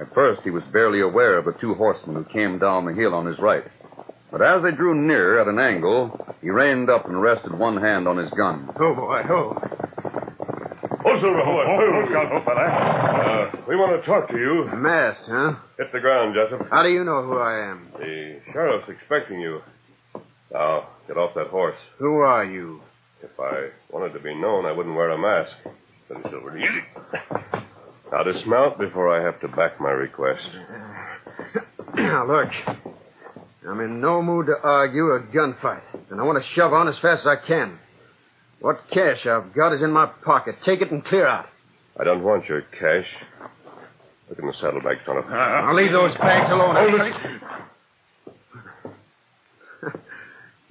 At 0.00 0.14
first, 0.14 0.40
he 0.42 0.48
was 0.48 0.62
barely 0.72 1.02
aware 1.02 1.36
of 1.36 1.44
the 1.44 1.60
two 1.60 1.74
horsemen 1.74 2.16
who 2.16 2.32
came 2.32 2.58
down 2.58 2.86
the 2.86 2.94
hill 2.94 3.12
on 3.12 3.26
his 3.26 3.38
right. 3.40 3.64
But 4.32 4.40
as 4.40 4.62
they 4.62 4.70
drew 4.70 4.94
near 4.94 5.38
at 5.38 5.48
an 5.48 5.58
angle, 5.58 6.16
he 6.40 6.48
reined 6.48 6.88
up 6.88 7.04
and 7.04 7.20
rested 7.20 7.52
one 7.58 7.76
hand 7.76 8.08
on 8.08 8.16
his 8.16 8.30
gun. 8.30 8.70
Oh, 8.80 8.94
boy, 8.94 9.20
oh. 9.28 9.69
Oh, 11.02 11.16
Silver, 11.20 11.42
hold 11.44 11.64
Oh, 11.66 11.80
on. 11.80 12.08
scout, 12.10 12.28
oh, 12.32 12.44
fella. 12.44 12.66
Uh, 12.66 13.62
we 13.68 13.74
want 13.76 13.98
to 14.00 14.06
talk 14.06 14.28
to 14.28 14.36
you. 14.36 14.68
Masked, 14.76 15.24
huh? 15.28 15.54
Hit 15.78 15.92
the 15.92 16.00
ground, 16.00 16.34
Jessup. 16.36 16.68
How 16.70 16.82
do 16.82 16.90
you 16.90 17.04
know 17.04 17.22
who 17.22 17.38
I 17.38 17.70
am? 17.70 17.88
The 17.98 18.40
sheriff's 18.52 18.88
expecting 18.88 19.40
you. 19.40 19.60
Now, 20.52 20.88
get 21.08 21.16
off 21.16 21.34
that 21.36 21.46
horse. 21.48 21.76
Who 21.98 22.18
are 22.18 22.44
you? 22.44 22.82
If 23.22 23.30
I 23.38 23.68
wanted 23.90 24.12
to 24.14 24.20
be 24.20 24.34
known, 24.34 24.66
I 24.66 24.72
wouldn't 24.72 24.94
wear 24.94 25.10
a 25.10 25.18
mask. 25.18 25.52
Steady, 26.06 26.20
Silver. 26.30 26.58
Easy. 26.58 26.82
Now, 28.12 28.22
dismount 28.24 28.78
before 28.78 29.08
I 29.08 29.24
have 29.24 29.40
to 29.40 29.48
back 29.48 29.80
my 29.80 29.90
request. 29.90 30.42
now, 31.96 32.26
look. 32.26 32.48
I'm 33.68 33.80
in 33.80 34.00
no 34.00 34.20
mood 34.22 34.46
to 34.46 34.54
argue 34.62 35.14
a 35.14 35.20
gunfight, 35.20 35.82
and 36.10 36.20
I 36.20 36.24
want 36.24 36.42
to 36.42 36.44
shove 36.54 36.72
on 36.72 36.88
as 36.88 36.94
fast 37.00 37.20
as 37.20 37.26
I 37.26 37.46
can. 37.46 37.78
What 38.60 38.80
cash 38.92 39.26
I've 39.26 39.54
got 39.54 39.74
is 39.74 39.82
in 39.82 39.90
my 39.90 40.06
pocket. 40.24 40.56
Take 40.66 40.82
it 40.82 40.90
and 40.92 41.04
clear 41.04 41.26
out. 41.26 41.46
I 41.98 42.04
don't 42.04 42.22
want 42.22 42.46
your 42.46 42.62
cash. 42.62 43.06
Look 44.28 44.38
in 44.38 44.46
the 44.46 44.52
saddlebag, 44.60 44.98
son 45.06 45.16
of. 45.16 45.24
I'll 45.28 45.74
leave 45.74 45.92
those 45.92 46.16
bags 46.18 46.50
alone. 46.50 47.10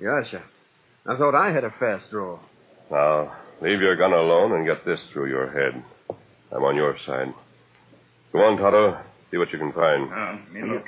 Gotcha. 0.02 0.44
I 1.08 1.18
thought 1.18 1.36
I 1.36 1.52
had 1.52 1.64
a 1.64 1.72
fast 1.80 2.06
draw. 2.12 2.40
Now, 2.92 3.36
leave 3.62 3.82
your 3.82 3.96
gun 3.96 4.14
alone 4.14 4.54
and 4.54 4.66
get 4.66 4.86
this 4.86 5.00
through 5.12 5.30
your 5.30 5.50
head. 5.52 5.84
I'm 6.52 6.64
on 6.64 6.76
your 6.76 6.96
side. 7.06 7.34
Go 8.32 8.40
on, 8.40 8.58
Tonto. 8.58 9.02
See 9.32 9.38
what 9.38 9.52
you 9.52 9.60
can 9.60 9.74
find. 9.74 10.12
Uh, 10.12 10.52
me 10.54 10.62
look. 10.72 10.86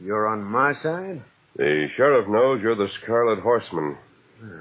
You're 0.00 0.26
on 0.26 0.42
my 0.42 0.74
side? 0.82 1.22
The 1.56 1.86
sheriff 1.96 2.28
knows 2.28 2.60
you're 2.62 2.76
the 2.76 2.88
Scarlet 3.02 3.40
Horseman. 3.40 3.96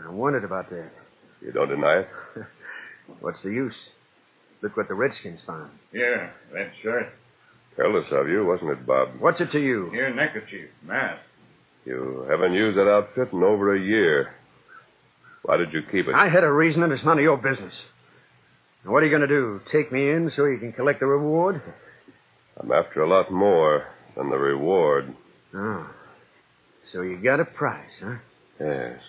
I 0.07 0.11
wondered 0.11 0.43
about 0.43 0.69
that. 0.69 0.91
You 1.41 1.51
don't 1.51 1.69
deny 1.69 1.99
it? 1.99 2.07
What's 3.19 3.39
the 3.43 3.49
use? 3.49 3.75
Look 4.61 4.77
what 4.77 4.87
the 4.87 4.93
Redskins 4.93 5.39
found. 5.45 5.71
Yeah, 5.91 6.29
that 6.53 6.71
shirt. 6.83 7.07
Careless 7.75 8.05
of 8.11 8.27
you, 8.27 8.45
wasn't 8.45 8.71
it, 8.71 8.85
Bob? 8.85 9.09
What's 9.19 9.41
it 9.41 9.51
to 9.53 9.59
you? 9.59 9.89
Here, 9.91 10.13
neckerchief, 10.13 10.69
mask. 10.85 11.21
You 11.85 12.27
haven't 12.29 12.53
used 12.53 12.77
that 12.77 12.87
outfit 12.89 13.33
in 13.33 13.43
over 13.43 13.75
a 13.75 13.79
year. 13.79 14.33
Why 15.43 15.57
did 15.57 15.73
you 15.73 15.81
keep 15.91 16.07
it? 16.07 16.13
I 16.13 16.29
had 16.29 16.43
a 16.43 16.51
reason, 16.51 16.83
and 16.83 16.93
it's 16.93 17.03
none 17.03 17.17
of 17.17 17.23
your 17.23 17.37
business. 17.37 17.73
Now, 18.85 18.91
what 18.91 19.01
are 19.01 19.07
you 19.07 19.17
going 19.17 19.27
to 19.27 19.27
do? 19.27 19.61
Take 19.71 19.91
me 19.91 20.11
in 20.11 20.31
so 20.35 20.45
you 20.45 20.59
can 20.59 20.73
collect 20.73 20.99
the 20.99 21.07
reward? 21.07 21.61
I'm 22.57 22.71
after 22.71 23.01
a 23.01 23.09
lot 23.09 23.31
more 23.31 23.87
than 24.15 24.29
the 24.29 24.37
reward. 24.37 25.15
Oh. 25.55 25.89
So 26.93 27.01
you 27.01 27.17
got 27.17 27.39
a 27.39 27.45
price, 27.45 27.89
huh? 28.03 28.17
Yes. 28.59 28.99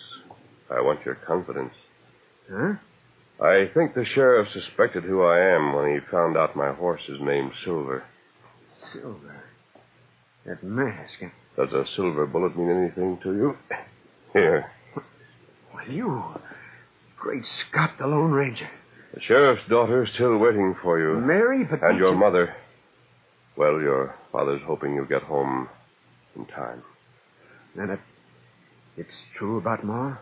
I 0.71 0.81
want 0.81 1.05
your 1.05 1.17
confidence. 1.17 1.75
Huh? 2.53 2.75
I 3.43 3.71
think 3.75 3.95
the 3.95 4.05
sheriff 4.15 4.49
suspected 4.53 5.05
who 5.05 5.23
I 5.23 5.57
am 5.57 5.75
when 5.75 5.95
he 5.95 6.11
found 6.11 6.37
out 6.37 6.55
my 6.55 6.73
horse 6.73 7.01
is 7.09 7.19
named 7.21 7.51
Silver. 7.65 8.05
Silver. 8.93 9.43
That 10.47 10.63
mask. 10.63 11.33
Does 11.57 11.73
a 11.73 11.85
silver 11.97 12.27
bullet 12.27 12.57
mean 12.57 12.71
anything 12.71 13.19
to 13.23 13.33
you? 13.33 13.57
Here. 14.33 14.71
Well, 15.75 15.89
you. 15.89 16.23
Great 17.19 17.43
Scott, 17.71 17.91
the 17.99 18.07
Lone 18.07 18.33
Ranger. 18.33 18.69
The 19.15 19.21
sheriff's 19.27 19.63
daughter's 19.69 20.09
still 20.15 20.39
waiting 20.39 20.75
for 20.83 20.99
you. 20.99 21.21
Mary, 21.21 21.65
but. 21.65 21.83
And 21.83 21.99
your 21.99 22.15
mother. 22.15 22.55
Well, 23.57 23.81
your 23.81 24.15
father's 24.31 24.63
hoping 24.67 24.95
you'll 24.95 25.05
get 25.05 25.23
home 25.23 25.69
in 26.37 26.47
time. 26.47 26.83
Then 27.77 27.91
it. 27.91 28.01
It's 28.97 29.09
true 29.39 29.59
about 29.59 29.85
Ma? 29.85 30.17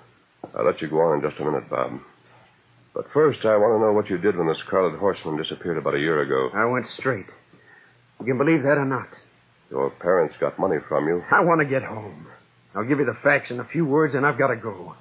I'll 0.56 0.64
let 0.64 0.80
you 0.80 0.88
go 0.88 1.00
on 1.00 1.18
in 1.18 1.28
just 1.28 1.40
a 1.40 1.44
minute, 1.44 1.68
Bob. 1.68 2.00
But 2.94 3.06
first, 3.14 3.40
I 3.44 3.56
want 3.56 3.78
to 3.78 3.86
know 3.86 3.92
what 3.92 4.10
you 4.10 4.18
did 4.18 4.36
when 4.36 4.46
the 4.46 4.56
Scarlet 4.66 4.98
Horseman 4.98 5.36
disappeared 5.36 5.78
about 5.78 5.94
a 5.94 6.00
year 6.00 6.22
ago. 6.22 6.50
I 6.54 6.64
went 6.64 6.86
straight. 6.98 7.26
You 8.18 8.26
can 8.26 8.38
believe 8.38 8.62
that 8.62 8.78
or 8.78 8.84
not. 8.84 9.08
Your 9.70 9.90
parents 9.90 10.34
got 10.40 10.58
money 10.58 10.78
from 10.88 11.06
you. 11.06 11.22
I 11.30 11.40
want 11.40 11.60
to 11.60 11.66
get 11.66 11.82
home. 11.82 12.26
I'll 12.74 12.84
give 12.84 12.98
you 12.98 13.06
the 13.06 13.16
facts 13.22 13.50
in 13.50 13.60
a 13.60 13.68
few 13.72 13.86
words, 13.86 14.14
and 14.14 14.26
I've 14.26 14.38
got 14.38 14.48
to 14.48 14.56
go. 14.56 14.94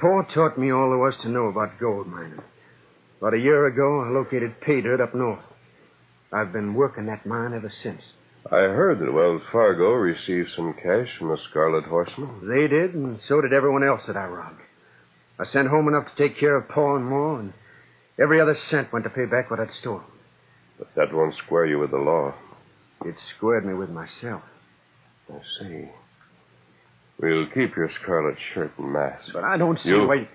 Pa 0.00 0.22
taught 0.34 0.58
me 0.58 0.72
all 0.72 0.88
there 0.90 0.98
was 0.98 1.14
to 1.22 1.28
know 1.28 1.46
about 1.46 1.78
gold 1.78 2.06
mining. 2.06 2.40
About 3.20 3.34
a 3.34 3.38
year 3.38 3.66
ago, 3.66 4.00
I 4.00 4.10
located 4.10 4.60
pay 4.60 4.80
dirt 4.80 5.00
up 5.00 5.14
north. 5.14 5.42
I've 6.32 6.52
been 6.52 6.74
working 6.74 7.06
that 7.06 7.26
mine 7.26 7.52
ever 7.52 7.72
since. 7.82 8.00
I 8.46 8.60
heard 8.60 9.00
that 9.00 9.12
Wells 9.12 9.42
Fargo 9.50 9.92
received 9.92 10.50
some 10.56 10.72
cash 10.74 11.08
from 11.18 11.28
the 11.28 11.38
Scarlet 11.50 11.84
Horseman. 11.84 12.48
They 12.48 12.68
did, 12.68 12.94
and 12.94 13.18
so 13.28 13.40
did 13.40 13.52
everyone 13.52 13.82
else 13.82 14.02
that 14.06 14.16
I 14.16 14.26
robbed. 14.26 14.60
I 15.40 15.44
sent 15.52 15.68
home 15.68 15.88
enough 15.88 16.04
to 16.06 16.22
take 16.28 16.38
care 16.38 16.56
of 16.56 16.68
Pa 16.68 16.96
and 16.96 17.04
Ma, 17.06 17.36
and 17.38 17.52
every 18.20 18.40
other 18.40 18.56
cent 18.70 18.92
went 18.92 19.04
to 19.04 19.10
pay 19.10 19.24
back 19.24 19.50
what 19.50 19.60
I'd 19.60 19.68
stolen. 19.80 20.02
But 20.78 20.88
that 20.96 21.12
won't 21.12 21.34
square 21.44 21.66
you 21.66 21.78
with 21.78 21.90
the 21.90 21.98
law. 21.98 22.34
It 23.04 23.14
squared 23.36 23.64
me 23.64 23.74
with 23.74 23.90
myself. 23.90 24.42
I 25.32 25.38
see. 25.60 25.88
We'll 27.20 27.46
keep 27.46 27.76
your 27.76 27.90
scarlet 28.02 28.36
shirt 28.54 28.72
and 28.78 28.92
mask. 28.92 29.30
But 29.32 29.44
I 29.44 29.56
don't 29.56 29.78
see 29.80 29.90
You- 29.90 30.06
why. 30.06 30.28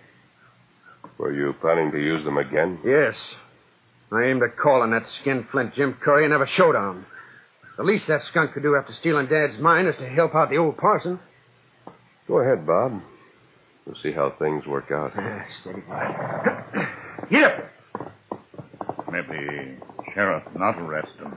Were 1.17 1.31
you 1.31 1.53
planning 1.61 1.91
to 1.91 1.99
use 1.99 2.23
them 2.25 2.37
again? 2.37 2.79
Yes. 2.83 3.15
I 4.11 4.23
aimed 4.23 4.43
at 4.43 4.57
calling 4.57 4.91
that 4.91 5.05
skinflint 5.21 5.73
Jim 5.75 5.93
Curry 6.01 6.23
and 6.23 6.31
have 6.33 6.41
a 6.41 6.47
showdown. 6.47 7.05
The 7.77 7.83
least 7.83 8.07
that 8.07 8.21
skunk 8.29 8.53
could 8.53 8.63
do 8.63 8.75
after 8.75 8.93
stealing 8.93 9.27
Dad's 9.27 9.57
mine 9.59 9.87
is 9.87 9.95
to 9.97 10.07
help 10.07 10.35
out 10.35 10.49
the 10.49 10.57
old 10.57 10.77
parson. 10.77 11.19
Go 12.27 12.39
ahead, 12.39 12.65
Bob. 12.65 13.01
We'll 13.85 13.95
see 14.01 14.11
how 14.13 14.33
things 14.39 14.65
work 14.65 14.91
out. 14.91 15.11
Ah, 15.15 15.45
steady, 15.61 15.81
boy. 15.81 17.27
Get 17.29 17.43
up! 17.43 17.71
Maybe 19.11 19.77
sheriff 20.13 20.43
not 20.55 20.79
arrest 20.79 21.11
him. 21.19 21.35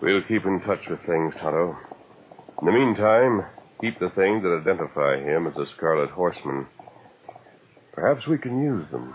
We'll 0.00 0.22
keep 0.28 0.44
in 0.44 0.60
touch 0.60 0.80
with 0.88 1.00
things, 1.06 1.34
Tonto. 1.40 1.76
In 2.60 2.66
the 2.66 2.72
meantime, 2.72 3.44
keep 3.80 3.98
the 3.98 4.10
things 4.14 4.42
that 4.42 4.60
identify 4.62 5.18
him 5.18 5.46
as 5.46 5.54
the 5.54 5.66
Scarlet 5.76 6.10
Horseman. 6.10 6.66
Perhaps 7.92 8.26
we 8.28 8.38
can 8.38 8.62
use 8.62 8.86
them. 8.92 9.14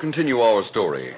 Continue 0.00 0.40
our 0.40 0.64
story. 0.64 1.14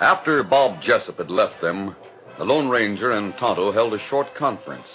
After 0.00 0.42
Bob 0.44 0.80
Jessup 0.82 1.18
had 1.18 1.30
left 1.30 1.60
them, 1.60 1.96
the 2.38 2.44
Lone 2.44 2.68
Ranger 2.68 3.10
and 3.10 3.36
Tonto 3.36 3.72
held 3.72 3.92
a 3.92 4.08
short 4.08 4.34
conference. 4.36 4.86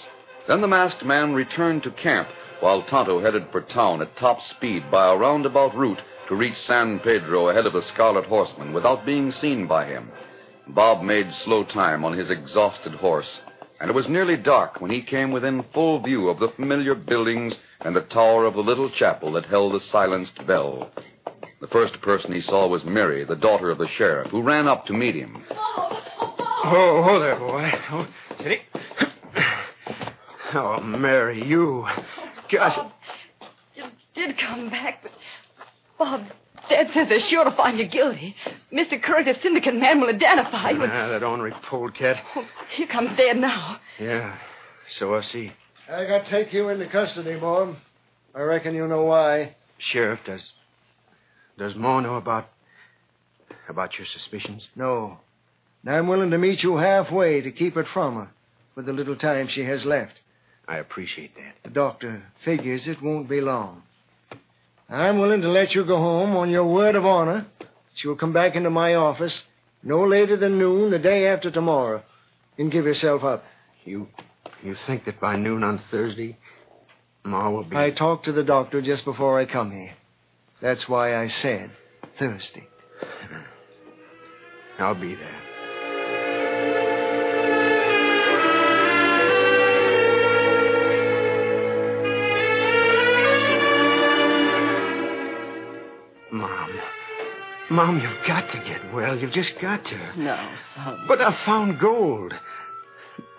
Then 0.48 0.62
the 0.62 0.66
masked 0.66 1.04
man 1.04 1.34
returned 1.34 1.82
to 1.82 1.90
camp 1.90 2.28
while 2.60 2.82
Tonto 2.82 3.20
headed 3.20 3.46
for 3.52 3.60
town 3.60 4.00
at 4.00 4.16
top 4.16 4.38
speed 4.56 4.90
by 4.90 5.12
a 5.12 5.16
roundabout 5.16 5.76
route 5.76 6.00
to 6.28 6.34
reach 6.34 6.56
San 6.66 6.98
Pedro 7.00 7.48
ahead 7.48 7.66
of 7.66 7.74
the 7.74 7.82
Scarlet 7.92 8.24
Horseman 8.24 8.72
without 8.72 9.04
being 9.04 9.30
seen 9.32 9.66
by 9.66 9.84
him. 9.84 10.10
Bob 10.68 11.02
made 11.02 11.30
slow 11.44 11.64
time 11.64 12.04
on 12.06 12.16
his 12.16 12.30
exhausted 12.30 12.94
horse, 12.94 13.40
and 13.80 13.90
it 13.90 13.94
was 13.94 14.08
nearly 14.08 14.36
dark 14.36 14.80
when 14.80 14.90
he 14.90 15.02
came 15.02 15.30
within 15.30 15.64
full 15.74 16.00
view 16.00 16.30
of 16.30 16.38
the 16.38 16.52
familiar 16.56 16.94
buildings 16.94 17.52
and 17.82 17.94
the 17.94 18.00
tower 18.00 18.46
of 18.46 18.54
the 18.54 18.60
little 18.60 18.88
chapel 18.88 19.32
that 19.32 19.44
held 19.44 19.74
the 19.74 19.84
silenced 19.92 20.46
bell. 20.46 20.90
The 21.64 21.70
first 21.70 21.98
person 22.02 22.30
he 22.30 22.42
saw 22.42 22.66
was 22.68 22.84
Mary, 22.84 23.24
the 23.24 23.36
daughter 23.36 23.70
of 23.70 23.78
the 23.78 23.88
sheriff, 23.96 24.30
who 24.30 24.42
ran 24.42 24.68
up 24.68 24.84
to 24.84 24.92
meet 24.92 25.14
him. 25.14 25.42
Oh, 25.50 27.02
hold 27.02 27.22
there, 27.22 27.36
boy. 27.38 27.70
Oh, 27.90 28.06
steady. 28.38 28.60
Oh, 30.52 30.78
Mary, 30.82 31.42
you. 31.42 31.86
Gosh. 32.52 32.78
You 33.74 33.84
did 34.14 34.36
come 34.36 34.68
back, 34.68 35.02
but 35.02 35.12
Bob, 35.98 36.26
Dad 36.68 36.88
says 36.92 37.08
they're 37.08 37.18
sure 37.20 37.44
to 37.44 37.52
find 37.56 37.78
you 37.78 37.88
guilty. 37.88 38.36
Mr. 38.70 39.02
Curry, 39.02 39.24
syndicate 39.42 39.74
man, 39.74 40.02
will 40.02 40.10
identify 40.10 40.68
you. 40.68 40.82
and- 40.82 40.92
Ah, 40.92 41.08
that 41.08 41.22
ornery 41.22 41.54
polecat. 41.70 42.18
Oh, 42.36 42.46
here 42.76 42.88
comes 42.88 43.16
Dad 43.16 43.38
now. 43.38 43.78
Yeah, 43.98 44.36
so 44.98 45.14
I 45.14 45.22
see. 45.22 45.50
I 45.90 46.04
got 46.04 46.26
to 46.26 46.30
take 46.30 46.52
you 46.52 46.68
into 46.68 46.86
custody, 46.88 47.36
Bob. 47.36 47.76
I 48.34 48.42
reckon 48.42 48.74
you 48.74 48.86
know 48.86 49.04
why. 49.04 49.56
Sheriff, 49.78 50.20
does. 50.26 50.42
Does 51.58 51.74
Ma 51.76 52.00
know 52.00 52.16
about. 52.16 52.48
about 53.68 53.96
your 53.98 54.06
suspicions? 54.12 54.62
No. 54.74 55.18
And 55.84 55.94
I'm 55.94 56.08
willing 56.08 56.30
to 56.30 56.38
meet 56.38 56.62
you 56.62 56.76
halfway 56.76 57.40
to 57.40 57.50
keep 57.50 57.76
it 57.76 57.86
from 57.92 58.16
her 58.16 58.30
for 58.74 58.82
the 58.82 58.92
little 58.92 59.16
time 59.16 59.48
she 59.48 59.64
has 59.64 59.84
left. 59.84 60.14
I 60.66 60.78
appreciate 60.78 61.34
that. 61.36 61.56
The 61.62 61.70
doctor 61.70 62.22
figures 62.44 62.82
it 62.86 63.02
won't 63.02 63.28
be 63.28 63.40
long. 63.40 63.82
I'm 64.88 65.18
willing 65.18 65.42
to 65.42 65.48
let 65.48 65.72
you 65.72 65.84
go 65.84 65.96
home 65.96 66.36
on 66.36 66.50
your 66.50 66.66
word 66.66 66.94
of 66.94 67.04
honor. 67.04 67.46
She'll 67.96 68.16
come 68.16 68.32
back 68.32 68.54
into 68.54 68.70
my 68.70 68.94
office 68.94 69.34
no 69.82 70.04
later 70.06 70.36
than 70.36 70.58
noon 70.58 70.90
the 70.90 70.98
day 70.98 71.26
after 71.26 71.50
tomorrow 71.50 72.02
and 72.58 72.72
give 72.72 72.86
yourself 72.86 73.22
up. 73.22 73.44
You. 73.84 74.08
you 74.62 74.74
think 74.86 75.04
that 75.04 75.20
by 75.20 75.36
noon 75.36 75.62
on 75.62 75.82
Thursday, 75.90 76.38
Ma 77.24 77.50
will 77.50 77.64
be. 77.64 77.76
I 77.76 77.90
talked 77.90 78.24
to 78.26 78.32
the 78.32 78.42
doctor 78.42 78.80
just 78.80 79.04
before 79.04 79.38
I 79.38 79.44
come 79.44 79.70
here. 79.70 79.92
That's 80.64 80.88
why 80.88 81.14
I 81.14 81.28
said 81.28 81.70
Thursday. 82.18 82.66
I'll 84.78 84.94
be 84.94 85.14
there. 85.14 85.40
Mom. 96.32 96.70
Mom, 97.68 98.00
you've 98.00 98.26
got 98.26 98.50
to 98.52 98.58
get 98.60 98.90
well. 98.94 99.18
You've 99.18 99.32
just 99.32 99.52
got 99.60 99.84
to. 99.84 100.18
No, 100.18 100.50
son. 100.74 101.04
But 101.06 101.20
I 101.20 101.44
found 101.44 101.78
gold. 101.78 102.32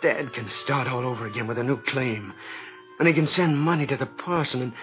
Dad 0.03 0.31
can 0.33 0.47
start 0.63 0.87
all 0.87 1.03
over 1.03 1.25
again 1.25 1.47
with 1.47 1.57
a 1.57 1.63
new 1.63 1.81
claim. 1.87 2.33
And 2.99 3.07
he 3.07 3.15
can 3.15 3.25
send 3.25 3.59
money 3.59 3.87
to 3.87 3.97
the 3.97 4.05
parson, 4.05 4.61
and, 4.61 4.73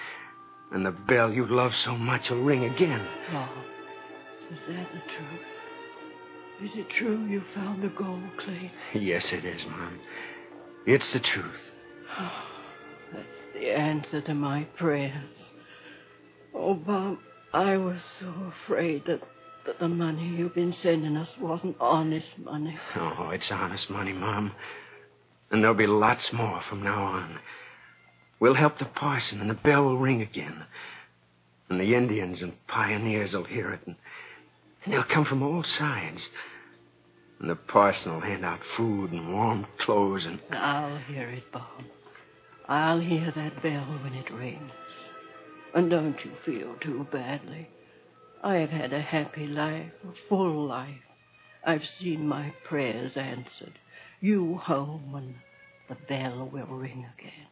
and 0.73 0.87
the 0.87 0.91
bell 0.91 1.33
you 1.33 1.47
love 1.47 1.73
so 1.85 1.97
much 1.97 2.31
will 2.31 2.43
ring 2.43 2.65
again. 2.65 3.07
Oh, 3.33 3.49
is 4.51 4.59
that 4.69 4.89
the 4.93 5.01
truth? 5.01 5.47
Is 6.63 6.71
it 6.79 6.89
true 6.91 7.25
you 7.27 7.43
found 7.55 7.83
the 7.83 7.89
gold, 7.89 8.23
Clay? 8.39 8.73
Yes, 8.95 9.27
it 9.33 9.45
is, 9.45 9.63
Mom. 9.67 9.99
It's 10.87 11.13
the 11.13 11.21
truth. 11.21 11.61
Oh, 12.19 12.31
that's 13.13 13.27
the 13.55 13.71
answer 13.71 14.21
to 14.23 14.35
my 14.35 14.65
prayers. 14.77 15.29
Oh, 16.55 16.75
Bob, 16.75 17.19
I 17.53 17.77
was 17.77 17.99
so 18.21 18.33
afraid 18.65 19.05
that, 19.07 19.21
that 19.67 19.79
the 19.79 19.89
money 19.89 20.27
you've 20.27 20.55
been 20.55 20.75
sending 20.83 21.17
us 21.17 21.29
wasn't 21.41 21.77
honest 21.81 22.27
money. 22.39 22.79
Oh, 22.97 23.31
it's 23.31 23.51
honest 23.51 23.91
money, 23.91 24.13
Mom. 24.13 24.53
And 25.51 25.63
there'll 25.63 25.77
be 25.77 25.87
lots 25.87 26.33
more 26.33 26.63
from 26.69 26.83
now 26.83 27.03
on. 27.03 27.39
We'll 28.43 28.55
help 28.55 28.81
the 28.81 28.87
parson, 28.87 29.41
and 29.41 29.49
the 29.49 29.55
bell 29.55 29.85
will 29.85 29.99
ring 29.99 30.21
again. 30.21 30.65
And 31.69 31.79
the 31.79 31.95
Indians 31.95 32.43
and 32.43 32.55
pioneers 32.67 33.35
will 33.35 33.45
hear 33.45 33.71
it, 33.71 33.83
and, 33.87 33.95
and 34.85 34.93
they'll 34.93 35.05
come 35.05 35.25
from 35.25 35.45
all 35.45 35.63
sides. 35.63 36.23
And 37.39 37.49
the 37.49 37.55
parson 37.55 38.15
will 38.15 38.21
hand 38.21 38.45
out 38.45 38.59
food 38.77 39.13
and 39.13 39.33
warm 39.33 39.69
clothes, 39.79 40.27
and 40.27 40.41
I'll 40.51 40.99
hear 40.99 41.29
it, 41.29 41.53
Bob. 41.53 41.85
I'll 42.69 42.99
hear 42.99 43.33
that 43.37 43.63
bell 43.63 44.01
when 44.03 44.15
it 44.15 44.29
rings. 44.33 44.73
And 45.73 45.89
don't 45.89 46.19
you 46.25 46.33
feel 46.45 46.75
too 46.81 47.07
badly. 47.13 47.69
I 48.43 48.57
have 48.57 48.71
had 48.71 48.93
a 48.93 49.01
happy 49.01 49.47
life, 49.47 49.93
a 50.03 50.29
full 50.29 50.67
life. 50.67 51.05
I've 51.65 51.87
seen 52.01 52.27
my 52.27 52.53
prayers 52.65 53.13
answered. 53.15 53.79
You 54.21 54.57
home, 54.57 55.15
and 55.15 55.35
the 55.89 56.05
bell 56.09 56.51
will 56.53 56.67
ring 56.67 57.07
again. 57.17 57.47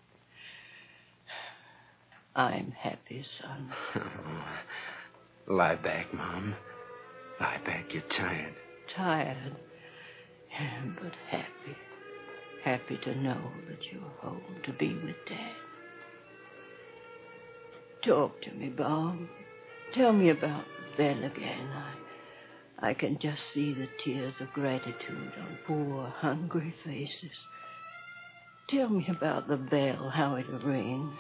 I'm 2.35 2.73
happy, 2.73 3.25
son. 3.40 3.73
lie 5.49 5.75
back, 5.77 6.12
Mom. 6.14 6.55
Lie 7.40 7.61
back. 7.64 7.87
You're 7.93 8.03
tired. 8.16 8.55
Tired, 8.97 9.57
but 11.03 11.12
happy. 11.31 11.77
Happy 12.64 12.99
to 13.05 13.14
know 13.16 13.40
that 13.69 13.79
you're 13.90 14.03
home 14.21 14.43
to 14.64 14.73
be 14.73 14.95
with 14.95 15.16
Dad. 15.29 15.55
Talk 18.07 18.40
to 18.43 18.53
me, 18.53 18.69
Bob. 18.69 19.16
Tell 19.95 20.12
me 20.12 20.31
about 20.31 20.64
bell 20.97 21.25
again. 21.25 21.69
I, 22.81 22.90
I 22.90 22.95
can 22.95 23.19
just 23.21 23.40
see 23.55 23.73
the 23.75 23.88
tears 24.05 24.35
of 24.40 24.53
gratitude 24.53 25.33
on 25.38 25.59
poor, 25.66 26.12
hungry 26.19 26.75
faces. 26.85 27.37
Tell 28.69 28.88
me 28.88 29.07
about 29.09 29.49
the 29.49 29.57
bell, 29.57 30.11
how 30.14 30.37
it'll 30.37 30.61
ring. 30.61 31.12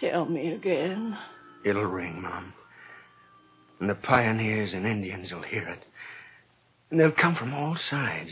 Tell 0.00 0.26
me 0.26 0.52
again. 0.52 1.18
It'll 1.64 1.84
ring, 1.84 2.22
Mom. 2.22 2.52
And 3.80 3.90
the 3.90 3.94
pioneers 3.94 4.72
and 4.72 4.86
Indians 4.86 5.32
will 5.32 5.42
hear 5.42 5.68
it. 5.68 5.84
And 6.90 6.98
they'll 6.98 7.12
come 7.12 7.34
from 7.34 7.52
all 7.52 7.76
sides. 7.90 8.30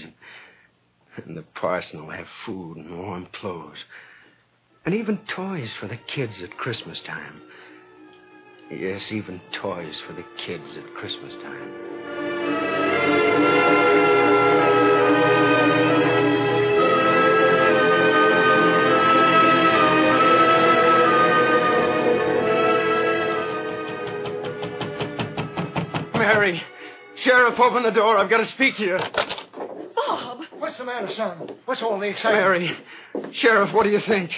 And 1.25 1.37
the 1.37 1.43
parson 1.43 2.05
will 2.05 2.13
have 2.13 2.27
food 2.45 2.77
and 2.77 2.99
warm 2.99 3.29
clothes. 3.33 3.79
And 4.85 4.95
even 4.95 5.19
toys 5.35 5.71
for 5.81 5.89
the 5.89 5.99
kids 6.15 6.35
at 6.43 6.57
Christmas 6.57 7.01
time. 7.07 7.43
Yes, 8.71 9.03
even 9.11 9.41
toys 9.61 9.97
for 10.07 10.13
the 10.13 10.25
kids 10.45 10.77
at 10.77 10.95
Christmas 10.95 11.35
time. 11.43 12.76
Sheriff, 27.27 27.59
open 27.59 27.83
the 27.83 27.91
door. 27.91 28.17
I've 28.19 28.31
got 28.31 28.39
to 28.39 28.53
speak 28.53 28.77
to 28.77 28.83
you. 28.85 28.99
Bob! 29.97 30.43
What's 30.59 30.79
the 30.79 30.85
matter, 30.85 31.11
son? 31.17 31.57
What's 31.65 31.83
all 31.83 31.99
the 31.99 32.07
excitement? 32.07 32.37
Mary, 32.37 32.79
Sheriff, 33.33 33.75
what 33.75 33.83
do 33.83 33.91
you 33.91 34.01
think? 34.07 34.31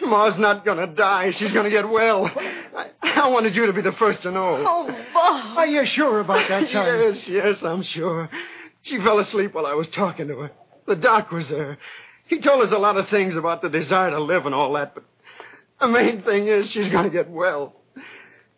Ma's 0.00 0.38
not 0.38 0.64
going 0.64 0.78
to 0.78 0.86
die. 0.86 1.32
She's 1.32 1.52
going 1.52 1.64
to 1.64 1.70
get 1.70 1.86
well. 1.86 2.24
I, 2.24 2.86
I 3.02 3.28
wanted 3.28 3.54
you 3.54 3.66
to 3.66 3.74
be 3.74 3.82
the 3.82 3.92
first 3.92 4.22
to 4.22 4.30
know. 4.30 4.64
Oh, 4.66 4.86
Bob! 5.12 5.58
Are 5.58 5.66
you 5.66 5.84
sure 5.84 6.20
about 6.20 6.48
that, 6.48 6.70
son? 6.70 6.86
yes, 7.14 7.28
yes, 7.28 7.56
I'm 7.62 7.82
sure. 7.82 8.30
She 8.80 8.96
fell 8.98 9.18
asleep 9.18 9.52
while 9.52 9.66
I 9.66 9.74
was 9.74 9.86
talking 9.94 10.28
to 10.28 10.38
her. 10.38 10.50
The 10.86 10.96
doc 10.96 11.30
was 11.30 11.48
there. 11.48 11.76
He 12.28 12.40
told 12.40 12.66
us 12.66 12.72
a 12.72 12.78
lot 12.78 12.96
of 12.96 13.10
things 13.10 13.36
about 13.36 13.60
the 13.60 13.68
desire 13.68 14.10
to 14.10 14.20
live 14.22 14.46
and 14.46 14.54
all 14.54 14.72
that, 14.72 14.94
but 14.94 15.04
the 15.78 15.88
main 15.88 16.22
thing 16.22 16.48
is 16.48 16.70
she's 16.70 16.88
going 16.88 17.04
to 17.04 17.10
get 17.10 17.28
well. 17.28 17.74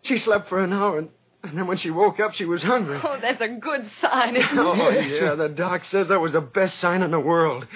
She 0.03 0.19
slept 0.19 0.49
for 0.49 0.63
an 0.63 0.73
hour, 0.73 0.99
and, 0.99 1.09
and 1.43 1.59
then 1.59 1.67
when 1.67 1.79
she 1.79 1.91
woke 1.91 2.21
up, 2.21 2.35
she 2.35 2.45
was 2.45 2.63
hungry. 2.63 3.01
Oh, 3.03 3.19
that's 3.21 3.41
a 3.41 3.49
good 3.49 3.91
sign, 4.01 4.37
isn't 4.37 4.59
it? 4.59 4.59
Oh, 4.59 4.91
yeah, 4.91 5.35
the 5.35 5.49
doc 5.49 5.83
says 5.91 6.09
that 6.09 6.21
was 6.21 6.33
the 6.33 6.41
best 6.41 6.79
sign 6.81 7.03
in 7.03 7.11
the 7.11 7.21
world. 7.21 7.67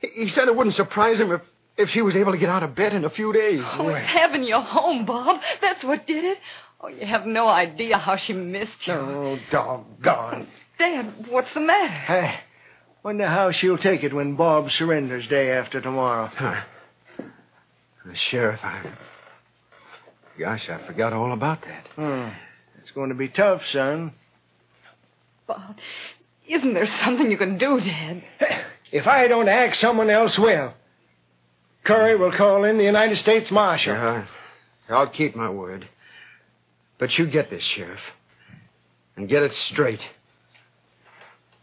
He 0.00 0.24
he 0.24 0.28
said 0.30 0.48
it 0.48 0.56
wouldn't 0.56 0.76
surprise 0.76 1.18
him 1.18 1.32
if, 1.32 1.40
if 1.76 1.88
she 1.90 2.02
was 2.02 2.14
able 2.16 2.32
to 2.32 2.38
get 2.38 2.48
out 2.48 2.62
of 2.62 2.74
bed 2.74 2.92
in 2.94 3.04
a 3.04 3.10
few 3.10 3.32
days. 3.32 3.60
Oh, 3.64 3.88
it's 3.88 4.06
having 4.06 4.42
you 4.44 4.60
home, 4.60 5.06
Bob. 5.06 5.40
That's 5.60 5.82
what 5.84 6.06
did 6.06 6.24
it. 6.24 6.38
Oh, 6.80 6.88
you 6.88 7.06
have 7.06 7.24
no 7.26 7.48
idea 7.48 7.96
how 7.98 8.16
she 8.16 8.32
missed 8.34 8.86
you. 8.86 8.92
Oh, 8.92 9.38
doggone. 9.50 10.46
Dad, 10.78 11.26
what's 11.30 11.48
the 11.54 11.60
matter? 11.60 11.88
Hey, 11.88 12.40
wonder 13.02 13.26
how 13.26 13.52
she'll 13.52 13.78
take 13.78 14.02
it 14.02 14.12
when 14.12 14.36
Bob 14.36 14.70
surrenders 14.70 15.26
day 15.28 15.52
after 15.52 15.80
tomorrow. 15.80 16.30
Huh. 16.34 16.60
The 18.04 18.16
sheriff, 18.30 18.60
I. 18.62 18.82
Gosh, 20.38 20.68
I 20.68 20.84
forgot 20.86 21.12
all 21.12 21.32
about 21.32 21.62
that. 21.62 21.86
Hmm. 21.94 22.28
It's 22.84 22.92
going 22.92 23.08
to 23.08 23.14
be 23.14 23.28
tough, 23.28 23.62
son. 23.72 24.12
Bob, 25.46 25.76
isn't 26.46 26.74
there 26.74 26.86
something 27.02 27.30
you 27.30 27.38
can 27.38 27.56
do, 27.56 27.80
Dad? 27.80 28.22
If 28.92 29.08
I 29.08 29.26
don't 29.26 29.48
act, 29.48 29.78
someone 29.78 30.08
else 30.08 30.38
will. 30.38 30.72
Curry 31.82 32.16
will 32.16 32.30
call 32.30 32.62
in 32.62 32.78
the 32.78 32.84
United 32.84 33.18
States 33.18 33.50
Marshal. 33.50 33.92
Yeah, 33.92 34.26
I'll 34.88 35.08
keep 35.08 35.34
my 35.34 35.50
word. 35.50 35.88
But 36.98 37.18
you 37.18 37.26
get 37.26 37.50
this, 37.50 37.64
Sheriff. 37.74 37.98
And 39.16 39.28
get 39.28 39.42
it 39.42 39.52
straight. 39.72 39.98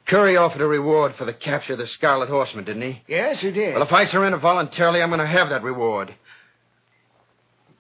Curry 0.08 0.36
offered 0.36 0.60
a 0.60 0.68
reward 0.68 1.16
for 1.18 1.24
the 1.24 1.32
capture 1.32 1.72
of 1.74 1.80
the 1.80 1.88
Scarlet 1.88 2.28
Horseman, 2.28 2.66
didn't 2.66 2.82
he? 2.82 3.02
Yes, 3.08 3.40
he 3.40 3.52
did. 3.52 3.76
Well, 3.76 3.84
if 3.84 3.94
I 3.94 4.08
surrender 4.08 4.38
voluntarily, 4.38 5.02
I'm 5.02 5.10
going 5.10 5.22
to 5.22 5.26
have 5.26 5.50
that 5.50 5.64
reward. 5.64 6.14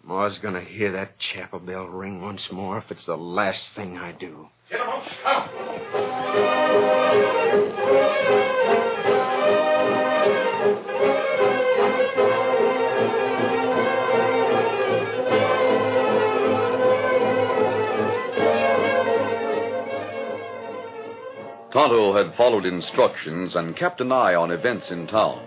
Ma's 0.03 0.37
going 0.41 0.55
to 0.55 0.61
hear 0.61 0.91
that 0.91 1.15
chapel 1.33 1.59
bell 1.59 1.85
ring 1.85 2.21
once 2.21 2.41
more 2.51 2.77
if 2.77 2.85
it's 2.89 3.05
the 3.05 3.15
last 3.15 3.61
thing 3.75 3.97
I 3.97 4.11
do. 4.13 4.47
Tonto 21.73 22.13
had 22.13 22.35
followed 22.35 22.65
instructions 22.65 23.55
and 23.55 23.77
kept 23.77 24.01
an 24.01 24.11
eye 24.11 24.35
on 24.35 24.51
events 24.51 24.87
in 24.89 25.07
town. 25.07 25.41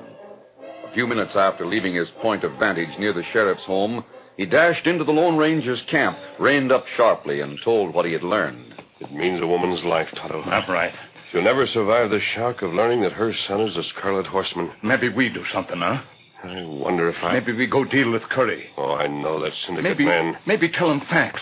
A 0.87 0.95
few 0.95 1.07
minutes 1.07 1.33
after 1.35 1.67
leaving 1.67 1.95
his 1.95 2.09
point 2.23 2.45
of 2.45 2.59
vantage 2.59 2.99
near 2.99 3.13
the 3.13 3.23
sheriff's 3.33 3.65
home, 3.65 4.05
he 4.37 4.47
dashed 4.47 4.87
into 4.87 5.05
the 5.05 5.13
Lone 5.13 5.37
Ranger's 5.37 5.83
camp, 5.91 6.17
reined 6.39 6.73
up 6.73 6.85
sharply, 6.97 7.41
and 7.41 7.59
told 7.65 7.95
what 7.95 8.05
he 8.07 8.13
had 8.13 8.23
learned. 8.23 8.75
It 9.01 9.13
means 9.13 9.43
a 9.43 9.47
woman's 9.47 9.85
life, 9.85 10.09
Tonto. 10.17 10.43
That's 10.49 10.69
right. 10.69 10.93
She'll 11.33 11.43
never 11.43 11.67
survive 11.67 12.11
the 12.11 12.21
shock 12.35 12.63
of 12.63 12.73
learning 12.73 13.03
that 13.03 13.13
her 13.13 13.33
son 13.49 13.61
is 13.63 13.75
the 13.75 13.83
Scarlet 13.97 14.27
Horseman. 14.27 14.71
Maybe 14.83 15.09
we 15.09 15.29
do 15.29 15.45
something, 15.53 15.79
huh? 15.79 16.01
I 16.45 16.63
wonder 16.65 17.09
if 17.09 17.17
I. 17.23 17.33
Maybe 17.35 17.53
we 17.53 17.67
go 17.67 17.85
deal 17.85 18.11
with 18.11 18.23
Curry. 18.31 18.67
Oh, 18.77 18.93
I 18.93 19.07
know 19.07 19.41
that 19.43 19.53
syndicate 19.67 19.91
Maybe, 19.91 20.05
man. 20.05 20.37
maybe 20.47 20.69
tell 20.69 20.91
him 20.91 21.01
facts. 21.09 21.41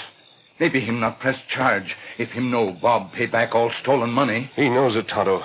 Maybe 0.60 0.80
him 0.80 1.00
not 1.00 1.18
press 1.18 1.36
charge 1.52 1.94
if 2.18 2.28
him 2.30 2.50
know 2.50 2.76
Bob 2.80 3.12
pay 3.12 3.26
back 3.26 3.54
all 3.54 3.72
stolen 3.82 4.10
money. 4.10 4.50
He 4.54 4.68
knows 4.68 4.96
it, 4.96 5.08
Tonto. 5.08 5.42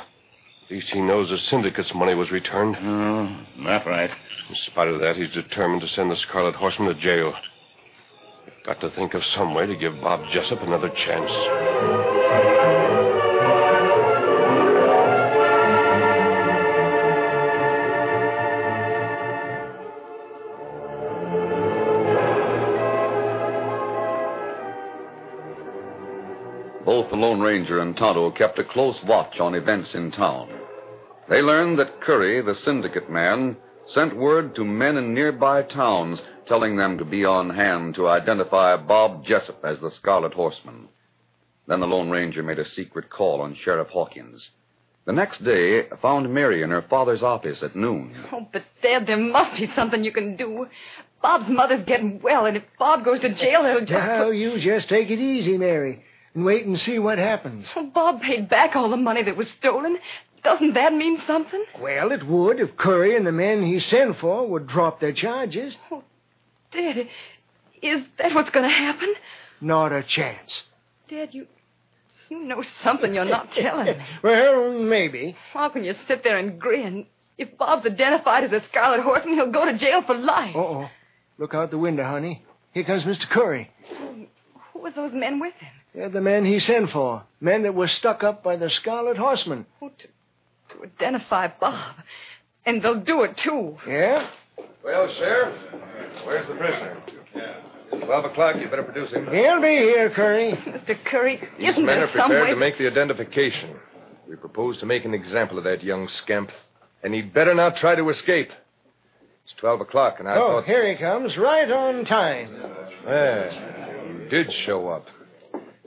At 0.67 0.71
least 0.75 0.87
he 0.91 0.99
knows 0.99 1.29
the 1.29 1.37
syndicate's 1.49 1.93
money 1.95 2.13
was 2.13 2.29
returned. 2.29 2.75
Oh, 2.81 3.63
that's 3.63 3.87
right. 3.87 4.09
In 4.09 4.55
spite 4.65 4.89
of 4.89 4.99
that, 4.99 5.15
he's 5.15 5.31
determined 5.31 5.81
to 5.81 5.87
send 5.87 6.11
the 6.11 6.17
Scarlet 6.27 6.55
Horseman 6.55 6.93
to 6.93 7.01
jail. 7.01 7.33
We've 8.45 8.65
got 8.65 8.81
to 8.81 8.89
think 8.89 9.13
of 9.13 9.21
some 9.33 9.53
way 9.53 9.65
to 9.65 9.77
give 9.77 9.93
Bob 10.01 10.25
Jessup 10.33 10.61
another 10.61 10.89
chance. 10.89 11.31
Both 26.83 27.09
the 27.09 27.15
Lone 27.15 27.39
Ranger 27.39 27.79
and 27.79 27.95
Tonto 27.95 28.31
kept 28.31 28.59
a 28.59 28.65
close 28.65 28.97
watch 29.05 29.39
on 29.39 29.55
events 29.55 29.91
in 29.93 30.11
town. 30.11 30.56
They 31.29 31.41
learned 31.41 31.77
that 31.79 32.01
Curry, 32.01 32.41
the 32.41 32.55
syndicate 32.63 33.09
man, 33.09 33.57
sent 33.93 34.15
word 34.15 34.55
to 34.55 34.63
men 34.63 34.97
in 34.97 35.13
nearby 35.13 35.63
towns 35.63 36.19
telling 36.47 36.77
them 36.77 36.97
to 36.97 37.05
be 37.05 37.25
on 37.25 37.49
hand 37.49 37.95
to 37.95 38.07
identify 38.07 38.77
Bob 38.77 39.25
Jessup 39.25 39.63
as 39.63 39.77
the 39.79 39.91
Scarlet 39.99 40.33
Horseman. 40.33 40.87
Then 41.67 41.81
the 41.81 41.87
Lone 41.87 42.09
Ranger 42.09 42.43
made 42.43 42.59
a 42.59 42.69
secret 42.69 43.09
call 43.09 43.41
on 43.41 43.57
Sheriff 43.61 43.89
Hawkins. 43.89 44.41
The 45.05 45.13
next 45.13 45.43
day 45.43 45.87
found 46.01 46.33
Mary 46.33 46.63
in 46.63 46.69
her 46.69 46.81
father's 46.89 47.23
office 47.23 47.59
at 47.61 47.75
noon. 47.75 48.15
Oh, 48.31 48.47
but 48.51 48.63
Dad, 48.81 49.07
there 49.07 49.17
must 49.17 49.59
be 49.59 49.69
something 49.75 50.03
you 50.03 50.11
can 50.11 50.35
do. 50.35 50.67
Bob's 51.21 51.49
mother's 51.49 51.85
getting 51.85 52.21
well, 52.21 52.45
and 52.45 52.57
if 52.57 52.63
Bob 52.77 53.03
goes 53.03 53.21
to 53.21 53.33
jail, 53.33 53.63
he'll 53.63 53.79
just. 53.79 53.91
Now, 53.91 54.29
you 54.29 54.59
just 54.59 54.89
take 54.89 55.09
it 55.09 55.19
easy, 55.19 55.57
Mary, 55.57 56.03
and 56.33 56.45
wait 56.45 56.65
and 56.65 56.79
see 56.79 56.99
what 56.99 57.17
happens. 57.17 57.65
Oh, 57.75 57.89
Bob 57.93 58.21
paid 58.21 58.49
back 58.49 58.75
all 58.75 58.89
the 58.89 58.97
money 58.97 59.23
that 59.23 59.37
was 59.37 59.47
stolen. 59.59 59.97
Doesn't 60.47 60.75
that 60.75 60.93
mean 60.93 61.21
something? 61.27 61.61
Well, 61.77 62.13
it 62.13 62.25
would 62.25 62.61
if 62.61 62.77
Curry 62.77 63.17
and 63.17 63.27
the 63.27 63.33
men 63.33 63.65
he 63.65 63.81
sent 63.81 64.17
for 64.19 64.47
would 64.47 64.65
drop 64.65 65.01
their 65.01 65.11
charges. 65.11 65.75
Oh, 65.91 66.03
Dad, 66.71 67.09
is 67.81 68.01
that 68.17 68.33
what's 68.33 68.49
going 68.51 68.63
to 68.63 68.73
happen? 68.73 69.13
Not 69.59 69.91
a 69.91 70.03
chance. 70.03 70.49
Dad, 71.09 71.33
you. 71.33 71.47
You 72.29 72.45
know 72.45 72.63
something 72.81 73.13
you're 73.13 73.25
not 73.25 73.51
telling 73.51 73.87
me. 73.87 74.05
Well, 74.23 74.71
maybe. 74.71 75.35
How 75.51 75.67
can 75.67 75.83
you 75.83 75.95
sit 76.07 76.23
there 76.23 76.37
and 76.37 76.57
grin? 76.57 77.07
If 77.37 77.57
Bob's 77.57 77.85
identified 77.85 78.45
as 78.45 78.51
a 78.53 78.63
Scarlet 78.69 79.01
Horseman, 79.01 79.33
he'll 79.35 79.51
go 79.51 79.65
to 79.65 79.77
jail 79.77 80.01
for 80.05 80.15
life. 80.15 80.55
Uh-oh. 80.55 80.89
Look 81.37 81.53
out 81.55 81.71
the 81.71 81.77
window, 81.77 82.05
honey. 82.05 82.45
Here 82.73 82.85
comes 82.85 83.03
Mr. 83.03 83.29
Curry. 83.29 83.69
Who 84.71 84.79
were 84.79 84.91
those 84.91 85.11
men 85.13 85.41
with 85.41 85.55
him? 85.55 85.71
They're 85.93 86.09
the 86.09 86.21
men 86.21 86.45
he 86.45 86.61
sent 86.61 86.91
for. 86.91 87.23
Men 87.41 87.63
that 87.63 87.75
were 87.75 87.89
stuck 87.89 88.23
up 88.23 88.43
by 88.43 88.55
the 88.55 88.69
Scarlet 88.69 89.17
Horseman. 89.17 89.65
Oh, 89.81 89.89
to, 89.89 90.07
to 90.77 90.83
identify 90.83 91.47
Bob. 91.59 91.95
And 92.65 92.81
they'll 92.81 92.99
do 93.01 93.23
it, 93.23 93.37
too. 93.43 93.77
Yeah? 93.87 94.29
Well, 94.83 95.13
Sheriff, 95.17 95.55
where's 96.25 96.47
the 96.47 96.55
prisoner? 96.55 97.03
Twelve 98.05 98.25
o'clock. 98.25 98.55
You 98.59 98.69
better 98.69 98.83
produce 98.83 99.11
him. 99.11 99.27
He'll 99.31 99.61
be 99.61 99.67
here, 99.67 100.09
Curry. 100.09 100.51
Mr. 100.87 100.97
Curry, 101.05 101.41
These 101.57 101.69
isn't 101.71 101.85
men 101.85 101.99
there 101.99 102.07
are 102.07 102.17
some 102.17 102.29
prepared 102.29 102.43
way... 102.43 102.49
to 102.51 102.55
make 102.55 102.77
the 102.77 102.87
identification. 102.87 103.75
We 104.29 104.35
propose 104.35 104.77
to 104.79 104.85
make 104.85 105.05
an 105.05 105.13
example 105.13 105.57
of 105.57 105.63
that 105.63 105.83
young 105.83 106.09
scamp, 106.09 106.51
and 107.03 107.13
he'd 107.13 107.33
better 107.33 107.53
not 107.53 107.77
try 107.77 107.95
to 107.95 108.09
escape. 108.09 108.49
It's 109.45 109.53
twelve 109.57 109.79
o'clock, 109.79 110.17
and 110.19 110.27
I 110.27 110.35
oh, 110.35 110.59
thought. 110.59 110.65
here 110.65 110.89
he 110.89 110.97
comes, 110.97 111.37
right 111.37 111.71
on 111.71 112.03
time. 112.03 112.53
Yeah, 113.05 114.05
you 114.05 114.29
did 114.29 114.51
show 114.65 114.89
up. 114.89 115.05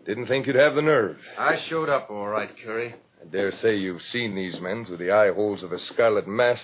Didn't 0.06 0.26
think 0.26 0.46
you'd 0.46 0.56
have 0.56 0.74
the 0.74 0.82
nerve. 0.82 1.18
I 1.38 1.58
showed 1.68 1.90
up 1.90 2.10
all 2.10 2.26
right, 2.26 2.50
Curry. 2.64 2.94
I 3.20 3.26
dare 3.30 3.52
say 3.60 3.76
you've 3.76 4.02
seen 4.02 4.34
these 4.34 4.60
men 4.60 4.84
through 4.84 4.96
the 4.96 5.10
eye 5.10 5.32
holes 5.32 5.62
of 5.62 5.72
a 5.72 5.78
scarlet 5.78 6.26
mask. 6.26 6.62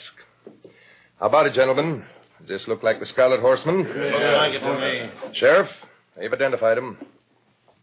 How 1.21 1.27
about 1.27 1.47
it, 1.47 1.55
gentlemen? 1.55 2.05
Does 2.41 2.49
this 2.49 2.69
look 2.69 2.83
like 2.83 3.01
the 3.01 3.07
Scarlet 3.07 3.41
Horseman? 3.41 3.79
like 3.79 4.53
it 4.53 4.61
to 4.61 4.79
me. 4.79 5.35
Sheriff, 5.35 5.69
they've 6.17 6.33
identified 6.33 6.79
him. 6.79 6.99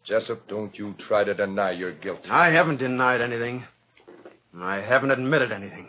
Jessup, 0.05 0.47
don't 0.47 0.77
you 0.77 0.95
try 1.07 1.23
to 1.23 1.33
deny 1.33 1.71
your 1.71 1.93
guilt. 1.93 2.19
I 2.29 2.49
haven't 2.49 2.77
denied 2.77 3.21
anything. 3.21 3.65
I 4.59 4.75
haven't 4.75 5.11
admitted 5.11 5.51
anything. 5.51 5.87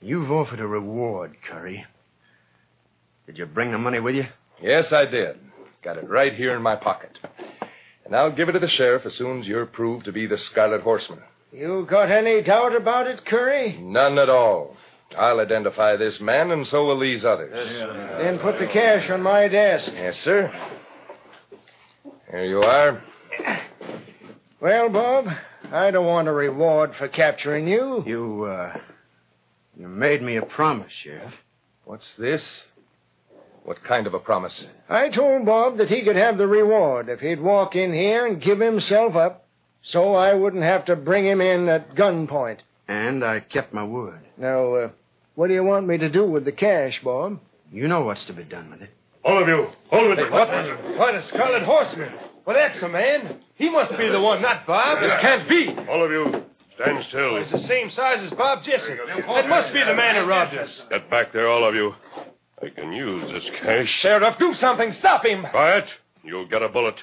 You've 0.00 0.30
offered 0.30 0.60
a 0.60 0.66
reward, 0.66 1.36
Curry. 1.46 1.84
Did 3.26 3.36
you 3.36 3.46
bring 3.46 3.72
the 3.72 3.78
money 3.78 4.00
with 4.00 4.14
you? 4.14 4.24
Yes, 4.62 4.86
I 4.92 5.04
did. 5.04 5.36
Got 5.82 5.98
it 5.98 6.08
right 6.08 6.32
here 6.32 6.56
in 6.56 6.62
my 6.62 6.76
pocket. 6.76 7.18
And 8.08 8.16
I'll 8.16 8.32
give 8.32 8.48
it 8.48 8.52
to 8.52 8.58
the 8.58 8.68
sheriff 8.68 9.04
as 9.04 9.12
soon 9.14 9.40
as 9.40 9.46
you're 9.46 9.66
proved 9.66 10.06
to 10.06 10.12
be 10.12 10.26
the 10.26 10.38
Scarlet 10.50 10.80
Horseman. 10.80 11.20
You 11.52 11.86
got 11.88 12.10
any 12.10 12.42
doubt 12.42 12.74
about 12.74 13.06
it, 13.06 13.24
Curry? 13.26 13.78
None 13.78 14.18
at 14.18 14.30
all. 14.30 14.76
I'll 15.16 15.40
identify 15.40 15.96
this 15.96 16.18
man, 16.18 16.50
and 16.50 16.66
so 16.66 16.86
will 16.86 17.00
these 17.00 17.22
others. 17.22 17.52
Then 18.18 18.38
put 18.38 18.58
the 18.58 18.66
cash 18.66 19.10
on 19.10 19.22
my 19.22 19.46
desk. 19.48 19.90
Yes, 19.94 20.16
sir. 20.24 20.50
Here 22.30 22.44
you 22.44 22.62
are. 22.62 23.02
Well, 24.60 24.88
Bob, 24.88 25.26
I 25.70 25.90
don't 25.90 26.06
want 26.06 26.28
a 26.28 26.32
reward 26.32 26.92
for 26.98 27.08
capturing 27.08 27.68
you. 27.68 28.02
You, 28.06 28.44
uh. 28.44 28.76
You 29.78 29.86
made 29.86 30.22
me 30.22 30.36
a 30.36 30.42
promise, 30.42 30.90
Sheriff. 31.04 31.32
What's 31.84 32.06
this? 32.18 32.42
What 33.68 33.84
kind 33.84 34.06
of 34.06 34.14
a 34.14 34.18
promise? 34.18 34.64
I 34.88 35.10
told 35.10 35.44
Bob 35.44 35.76
that 35.76 35.90
he 35.90 36.00
could 36.00 36.16
have 36.16 36.38
the 36.38 36.46
reward 36.46 37.10
if 37.10 37.20
he'd 37.20 37.38
walk 37.38 37.76
in 37.76 37.92
here 37.92 38.24
and 38.24 38.40
give 38.40 38.60
himself 38.60 39.14
up, 39.14 39.46
so 39.82 40.14
I 40.14 40.32
wouldn't 40.32 40.62
have 40.62 40.86
to 40.86 40.96
bring 40.96 41.26
him 41.26 41.42
in 41.42 41.68
at 41.68 41.94
gunpoint. 41.94 42.60
And 42.88 43.22
I 43.22 43.40
kept 43.40 43.74
my 43.74 43.84
word. 43.84 44.20
Now, 44.38 44.74
uh, 44.74 44.88
what 45.34 45.48
do 45.48 45.52
you 45.52 45.64
want 45.64 45.86
me 45.86 45.98
to 45.98 46.08
do 46.08 46.24
with 46.24 46.46
the 46.46 46.52
cash, 46.52 46.98
Bob? 47.04 47.40
You 47.70 47.88
know 47.88 48.00
what's 48.04 48.24
to 48.24 48.32
be 48.32 48.42
done 48.42 48.70
with 48.70 48.80
it. 48.80 48.90
All 49.22 49.42
of 49.42 49.46
you, 49.46 49.66
hold 49.90 50.16
Hey, 50.16 50.30
what? 50.30 50.48
What, 50.96 51.14
a 51.14 51.28
Scarlet 51.28 51.64
Horseman? 51.64 52.14
Well, 52.46 52.56
that's 52.56 52.80
the 52.80 52.88
man. 52.88 53.36
He 53.56 53.68
must 53.68 53.90
be 53.98 54.08
the 54.08 54.18
one, 54.18 54.40
not 54.40 54.66
Bob. 54.66 55.02
This 55.02 55.12
can't 55.20 55.46
be. 55.46 55.76
All 55.90 56.02
of 56.02 56.10
you, 56.10 56.42
stand 56.76 57.04
still. 57.08 57.36
He's 57.42 57.52
the 57.52 57.68
same 57.68 57.90
size 57.90 58.20
as 58.24 58.30
Bob 58.30 58.64
Jessup. 58.64 58.96
That 59.26 59.46
must 59.46 59.74
be 59.74 59.80
the 59.84 59.94
man 59.94 60.14
who 60.14 60.22
robbed 60.26 60.56
us. 60.56 60.70
Get 60.88 61.10
back 61.10 61.34
there, 61.34 61.50
all 61.50 61.68
of 61.68 61.74
you. 61.74 61.92
I 62.60 62.68
can 62.70 62.92
use 62.92 63.30
this 63.30 63.50
cash. 63.60 63.88
Sheriff, 64.00 64.36
do 64.38 64.54
something. 64.54 64.92
Stop 64.98 65.24
him. 65.24 65.46
Quiet. 65.50 65.86
You'll 66.24 66.48
get 66.48 66.62
a 66.62 66.68
bullet. 66.68 66.96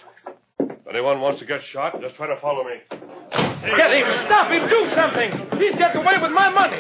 If 0.59 0.87
anyone 0.89 1.21
wants 1.21 1.39
to 1.39 1.45
get 1.45 1.61
shot, 1.71 1.99
just 2.01 2.15
try 2.15 2.27
to 2.27 2.39
follow 2.41 2.63
me. 2.63 2.75
Get 2.91 3.91
him. 3.91 4.11
Stop 4.25 4.51
him. 4.51 4.67
Do 4.69 4.91
something. 4.93 5.59
He's 5.59 5.75
getting 5.75 6.01
away 6.01 6.17
with 6.21 6.31
my 6.31 6.49
money. 6.49 6.79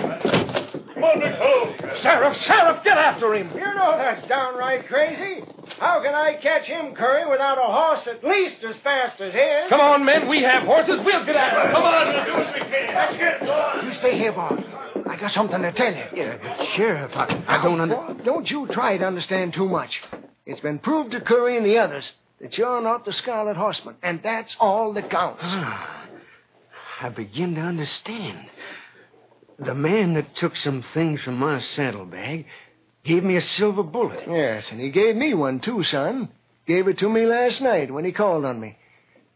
Come 0.93 1.03
on, 1.03 1.19
big. 1.19 2.01
Sheriff, 2.01 2.37
Sheriff, 2.43 2.83
get 2.83 2.97
after 2.97 3.33
him. 3.33 3.49
You 3.55 3.73
know 3.73 3.95
that's 3.97 4.27
downright 4.27 4.87
crazy. 4.87 5.43
How 5.79 6.01
can 6.03 6.13
I 6.13 6.37
catch 6.41 6.65
him, 6.65 6.93
Curry, 6.95 7.29
without 7.29 7.57
a 7.57 7.71
horse 7.71 8.07
at 8.07 8.23
least 8.23 8.63
as 8.63 8.75
fast 8.83 9.19
as 9.19 9.33
his? 9.33 9.69
Come 9.69 9.81
on, 9.81 10.05
men. 10.05 10.27
We 10.27 10.41
have 10.43 10.63
horses. 10.63 10.99
We'll 11.03 11.25
get 11.25 11.35
at 11.35 11.65
it. 11.65 11.73
Come 11.73 11.83
on. 11.83 12.13
We'll 12.13 12.25
do 12.25 12.43
as 12.43 12.53
we 12.53 12.59
can. 12.61 12.95
Let's 12.95 13.17
get 13.17 13.33
it. 13.35 13.39
Go 13.41 13.51
on. 13.51 13.87
You 13.87 13.93
stay 13.99 14.17
here, 14.17 14.31
Bob. 14.31 14.63
I 15.15 15.17
got 15.17 15.31
something 15.31 15.61
to 15.61 15.71
tell 15.71 15.93
you. 15.93 16.03
Yeah, 16.13 16.75
Sheriff, 16.75 17.11
I, 17.15 17.41
I 17.47 17.63
don't 17.63 17.79
under... 17.79 17.95
Bob, 17.95 18.25
don't 18.25 18.51
you 18.51 18.67
try 18.67 18.97
to 18.97 19.05
understand 19.05 19.53
too 19.53 19.69
much. 19.69 20.01
It's 20.45 20.59
been 20.59 20.77
proved 20.77 21.11
to 21.11 21.21
Curry 21.21 21.55
and 21.55 21.65
the 21.65 21.77
others 21.77 22.03
that 22.41 22.57
you're 22.57 22.81
not 22.81 23.05
the 23.05 23.13
Scarlet 23.13 23.55
Horseman, 23.55 23.95
and 24.03 24.19
that's 24.21 24.53
all 24.59 24.91
that 24.93 25.09
counts. 25.09 25.39
Ah, 25.41 26.05
I 27.01 27.07
begin 27.09 27.55
to 27.55 27.61
understand. 27.61 28.49
The 29.57 29.73
man 29.73 30.15
that 30.15 30.35
took 30.35 30.57
some 30.57 30.83
things 30.93 31.21
from 31.21 31.37
my 31.37 31.61
saddlebag 31.61 32.45
gave 33.05 33.23
me 33.23 33.37
a 33.37 33.41
silver 33.41 33.83
bullet. 33.83 34.19
Yes, 34.27 34.65
and 34.69 34.81
he 34.81 34.89
gave 34.89 35.15
me 35.15 35.33
one, 35.33 35.61
too, 35.61 35.85
son. 35.85 36.27
Gave 36.67 36.89
it 36.89 36.97
to 36.97 37.07
me 37.07 37.25
last 37.25 37.61
night 37.61 37.89
when 37.89 38.03
he 38.03 38.11
called 38.11 38.43
on 38.43 38.59
me. 38.59 38.77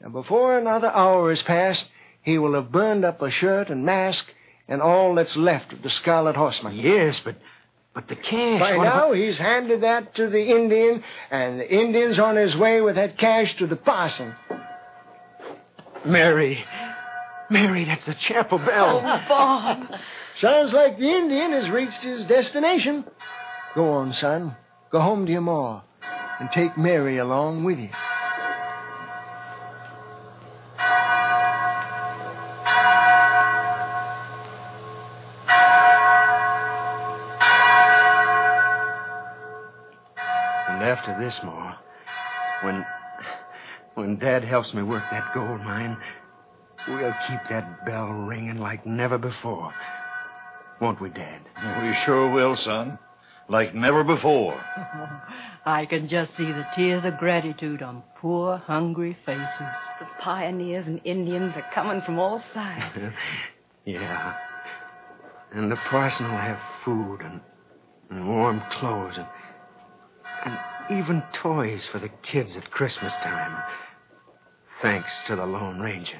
Now, 0.02 0.10
before 0.10 0.58
another 0.58 0.90
hour 0.90 1.30
has 1.30 1.42
passed, 1.42 1.86
he 2.22 2.38
will 2.38 2.56
have 2.56 2.70
burned 2.70 3.06
up 3.06 3.22
a 3.22 3.32
shirt 3.32 3.70
and 3.70 3.86
mask 3.86 4.26
and 4.70 4.82
all 4.82 5.16
that's 5.16 5.36
left 5.36 5.74
of 5.74 5.82
the 5.82 5.90
Scarlet 5.90 6.36
Horseman. 6.36 6.76
Yes, 6.78 7.20
but 7.26 7.36
but 7.94 8.08
the 8.08 8.16
cash. 8.16 8.60
By 8.60 8.72
now, 8.78 9.08
about- 9.08 9.16
he's 9.16 9.38
handed 9.38 9.82
that 9.82 10.16
to 10.16 10.30
the 10.30 10.42
Indian, 10.44 11.04
and 11.32 11.60
the 11.60 11.70
Indian's 11.70 12.20
on 12.20 12.36
his 12.38 12.56
way 12.56 12.80
with 12.82 12.96
that 12.96 13.18
cash 13.18 13.56
to 13.58 13.68
the 13.68 13.76
parson. 13.76 14.36
Mary. 16.06 16.64
Mary, 17.50 17.86
that's 17.86 18.06
the 18.06 18.16
chapel 18.28 18.60
bell. 18.60 19.02
Oh, 19.04 19.22
Bob. 19.28 20.00
Sounds 20.40 20.72
like 20.72 20.98
the 20.98 21.10
Indian 21.10 21.52
has 21.52 21.70
reached 21.70 22.02
his 22.02 22.26
destination. 22.28 23.04
Go 23.76 23.90
on, 23.94 24.14
son. 24.14 24.56
Go 24.92 25.02
home 25.02 25.26
to 25.26 25.32
your 25.32 25.42
ma, 25.42 25.82
and 26.40 26.50
take 26.52 26.78
Mary 26.78 27.18
along 27.18 27.64
with 27.64 27.80
you. 27.80 27.90
This, 41.30 41.40
Ma, 41.44 41.76
when 42.64 42.86
when 43.94 44.18
Dad 44.18 44.44
helps 44.44 44.74
me 44.74 44.82
work 44.82 45.04
that 45.12 45.32
gold 45.34 45.62
mine, 45.62 45.96
we'll 46.88 47.14
keep 47.28 47.40
that 47.50 47.86
bell 47.86 48.08
ringing 48.08 48.58
like 48.58 48.86
never 48.86 49.18
before. 49.18 49.74
Won't 50.82 51.02
we, 51.02 51.10
Dad? 51.10 51.42
We 51.84 51.96
sure 52.06 52.32
will, 52.32 52.58
son. 52.64 52.98
Like 53.48 53.76
never 53.76 54.04
before. 54.04 54.54
I 55.66 55.86
can 55.86 56.08
just 56.08 56.32
see 56.38 56.46
the 56.46 56.66
tears 56.76 57.04
of 57.06 57.18
gratitude 57.18 57.84
on 57.84 58.04
poor, 58.20 58.58
hungry 58.58 59.18
faces. 59.26 59.44
The 60.00 60.06
pioneers 60.22 60.88
and 60.88 61.02
Indians 61.04 61.54
are 61.56 61.66
coming 61.76 62.02
from 62.06 62.18
all 62.18 62.42
sides. 62.54 62.96
yeah. 63.86 64.34
And 65.54 65.72
the 65.72 65.78
parson 65.90 66.26
will 66.26 66.38
have 66.38 66.60
food 66.86 67.20
and, 67.22 67.42
and 68.12 68.28
warm 68.28 68.62
clothes 68.80 69.16
and, 69.18 69.28
and 70.46 70.58
even 70.90 71.24
toys 71.42 71.82
for 71.92 72.00
the 72.00 72.10
kids 72.32 72.52
at 72.56 72.72
Christmas 72.72 73.14
time. 73.24 73.64
Thanks 74.82 75.10
to 75.28 75.36
the 75.36 75.46
Lone 75.46 75.80
Ranger. 75.80 76.20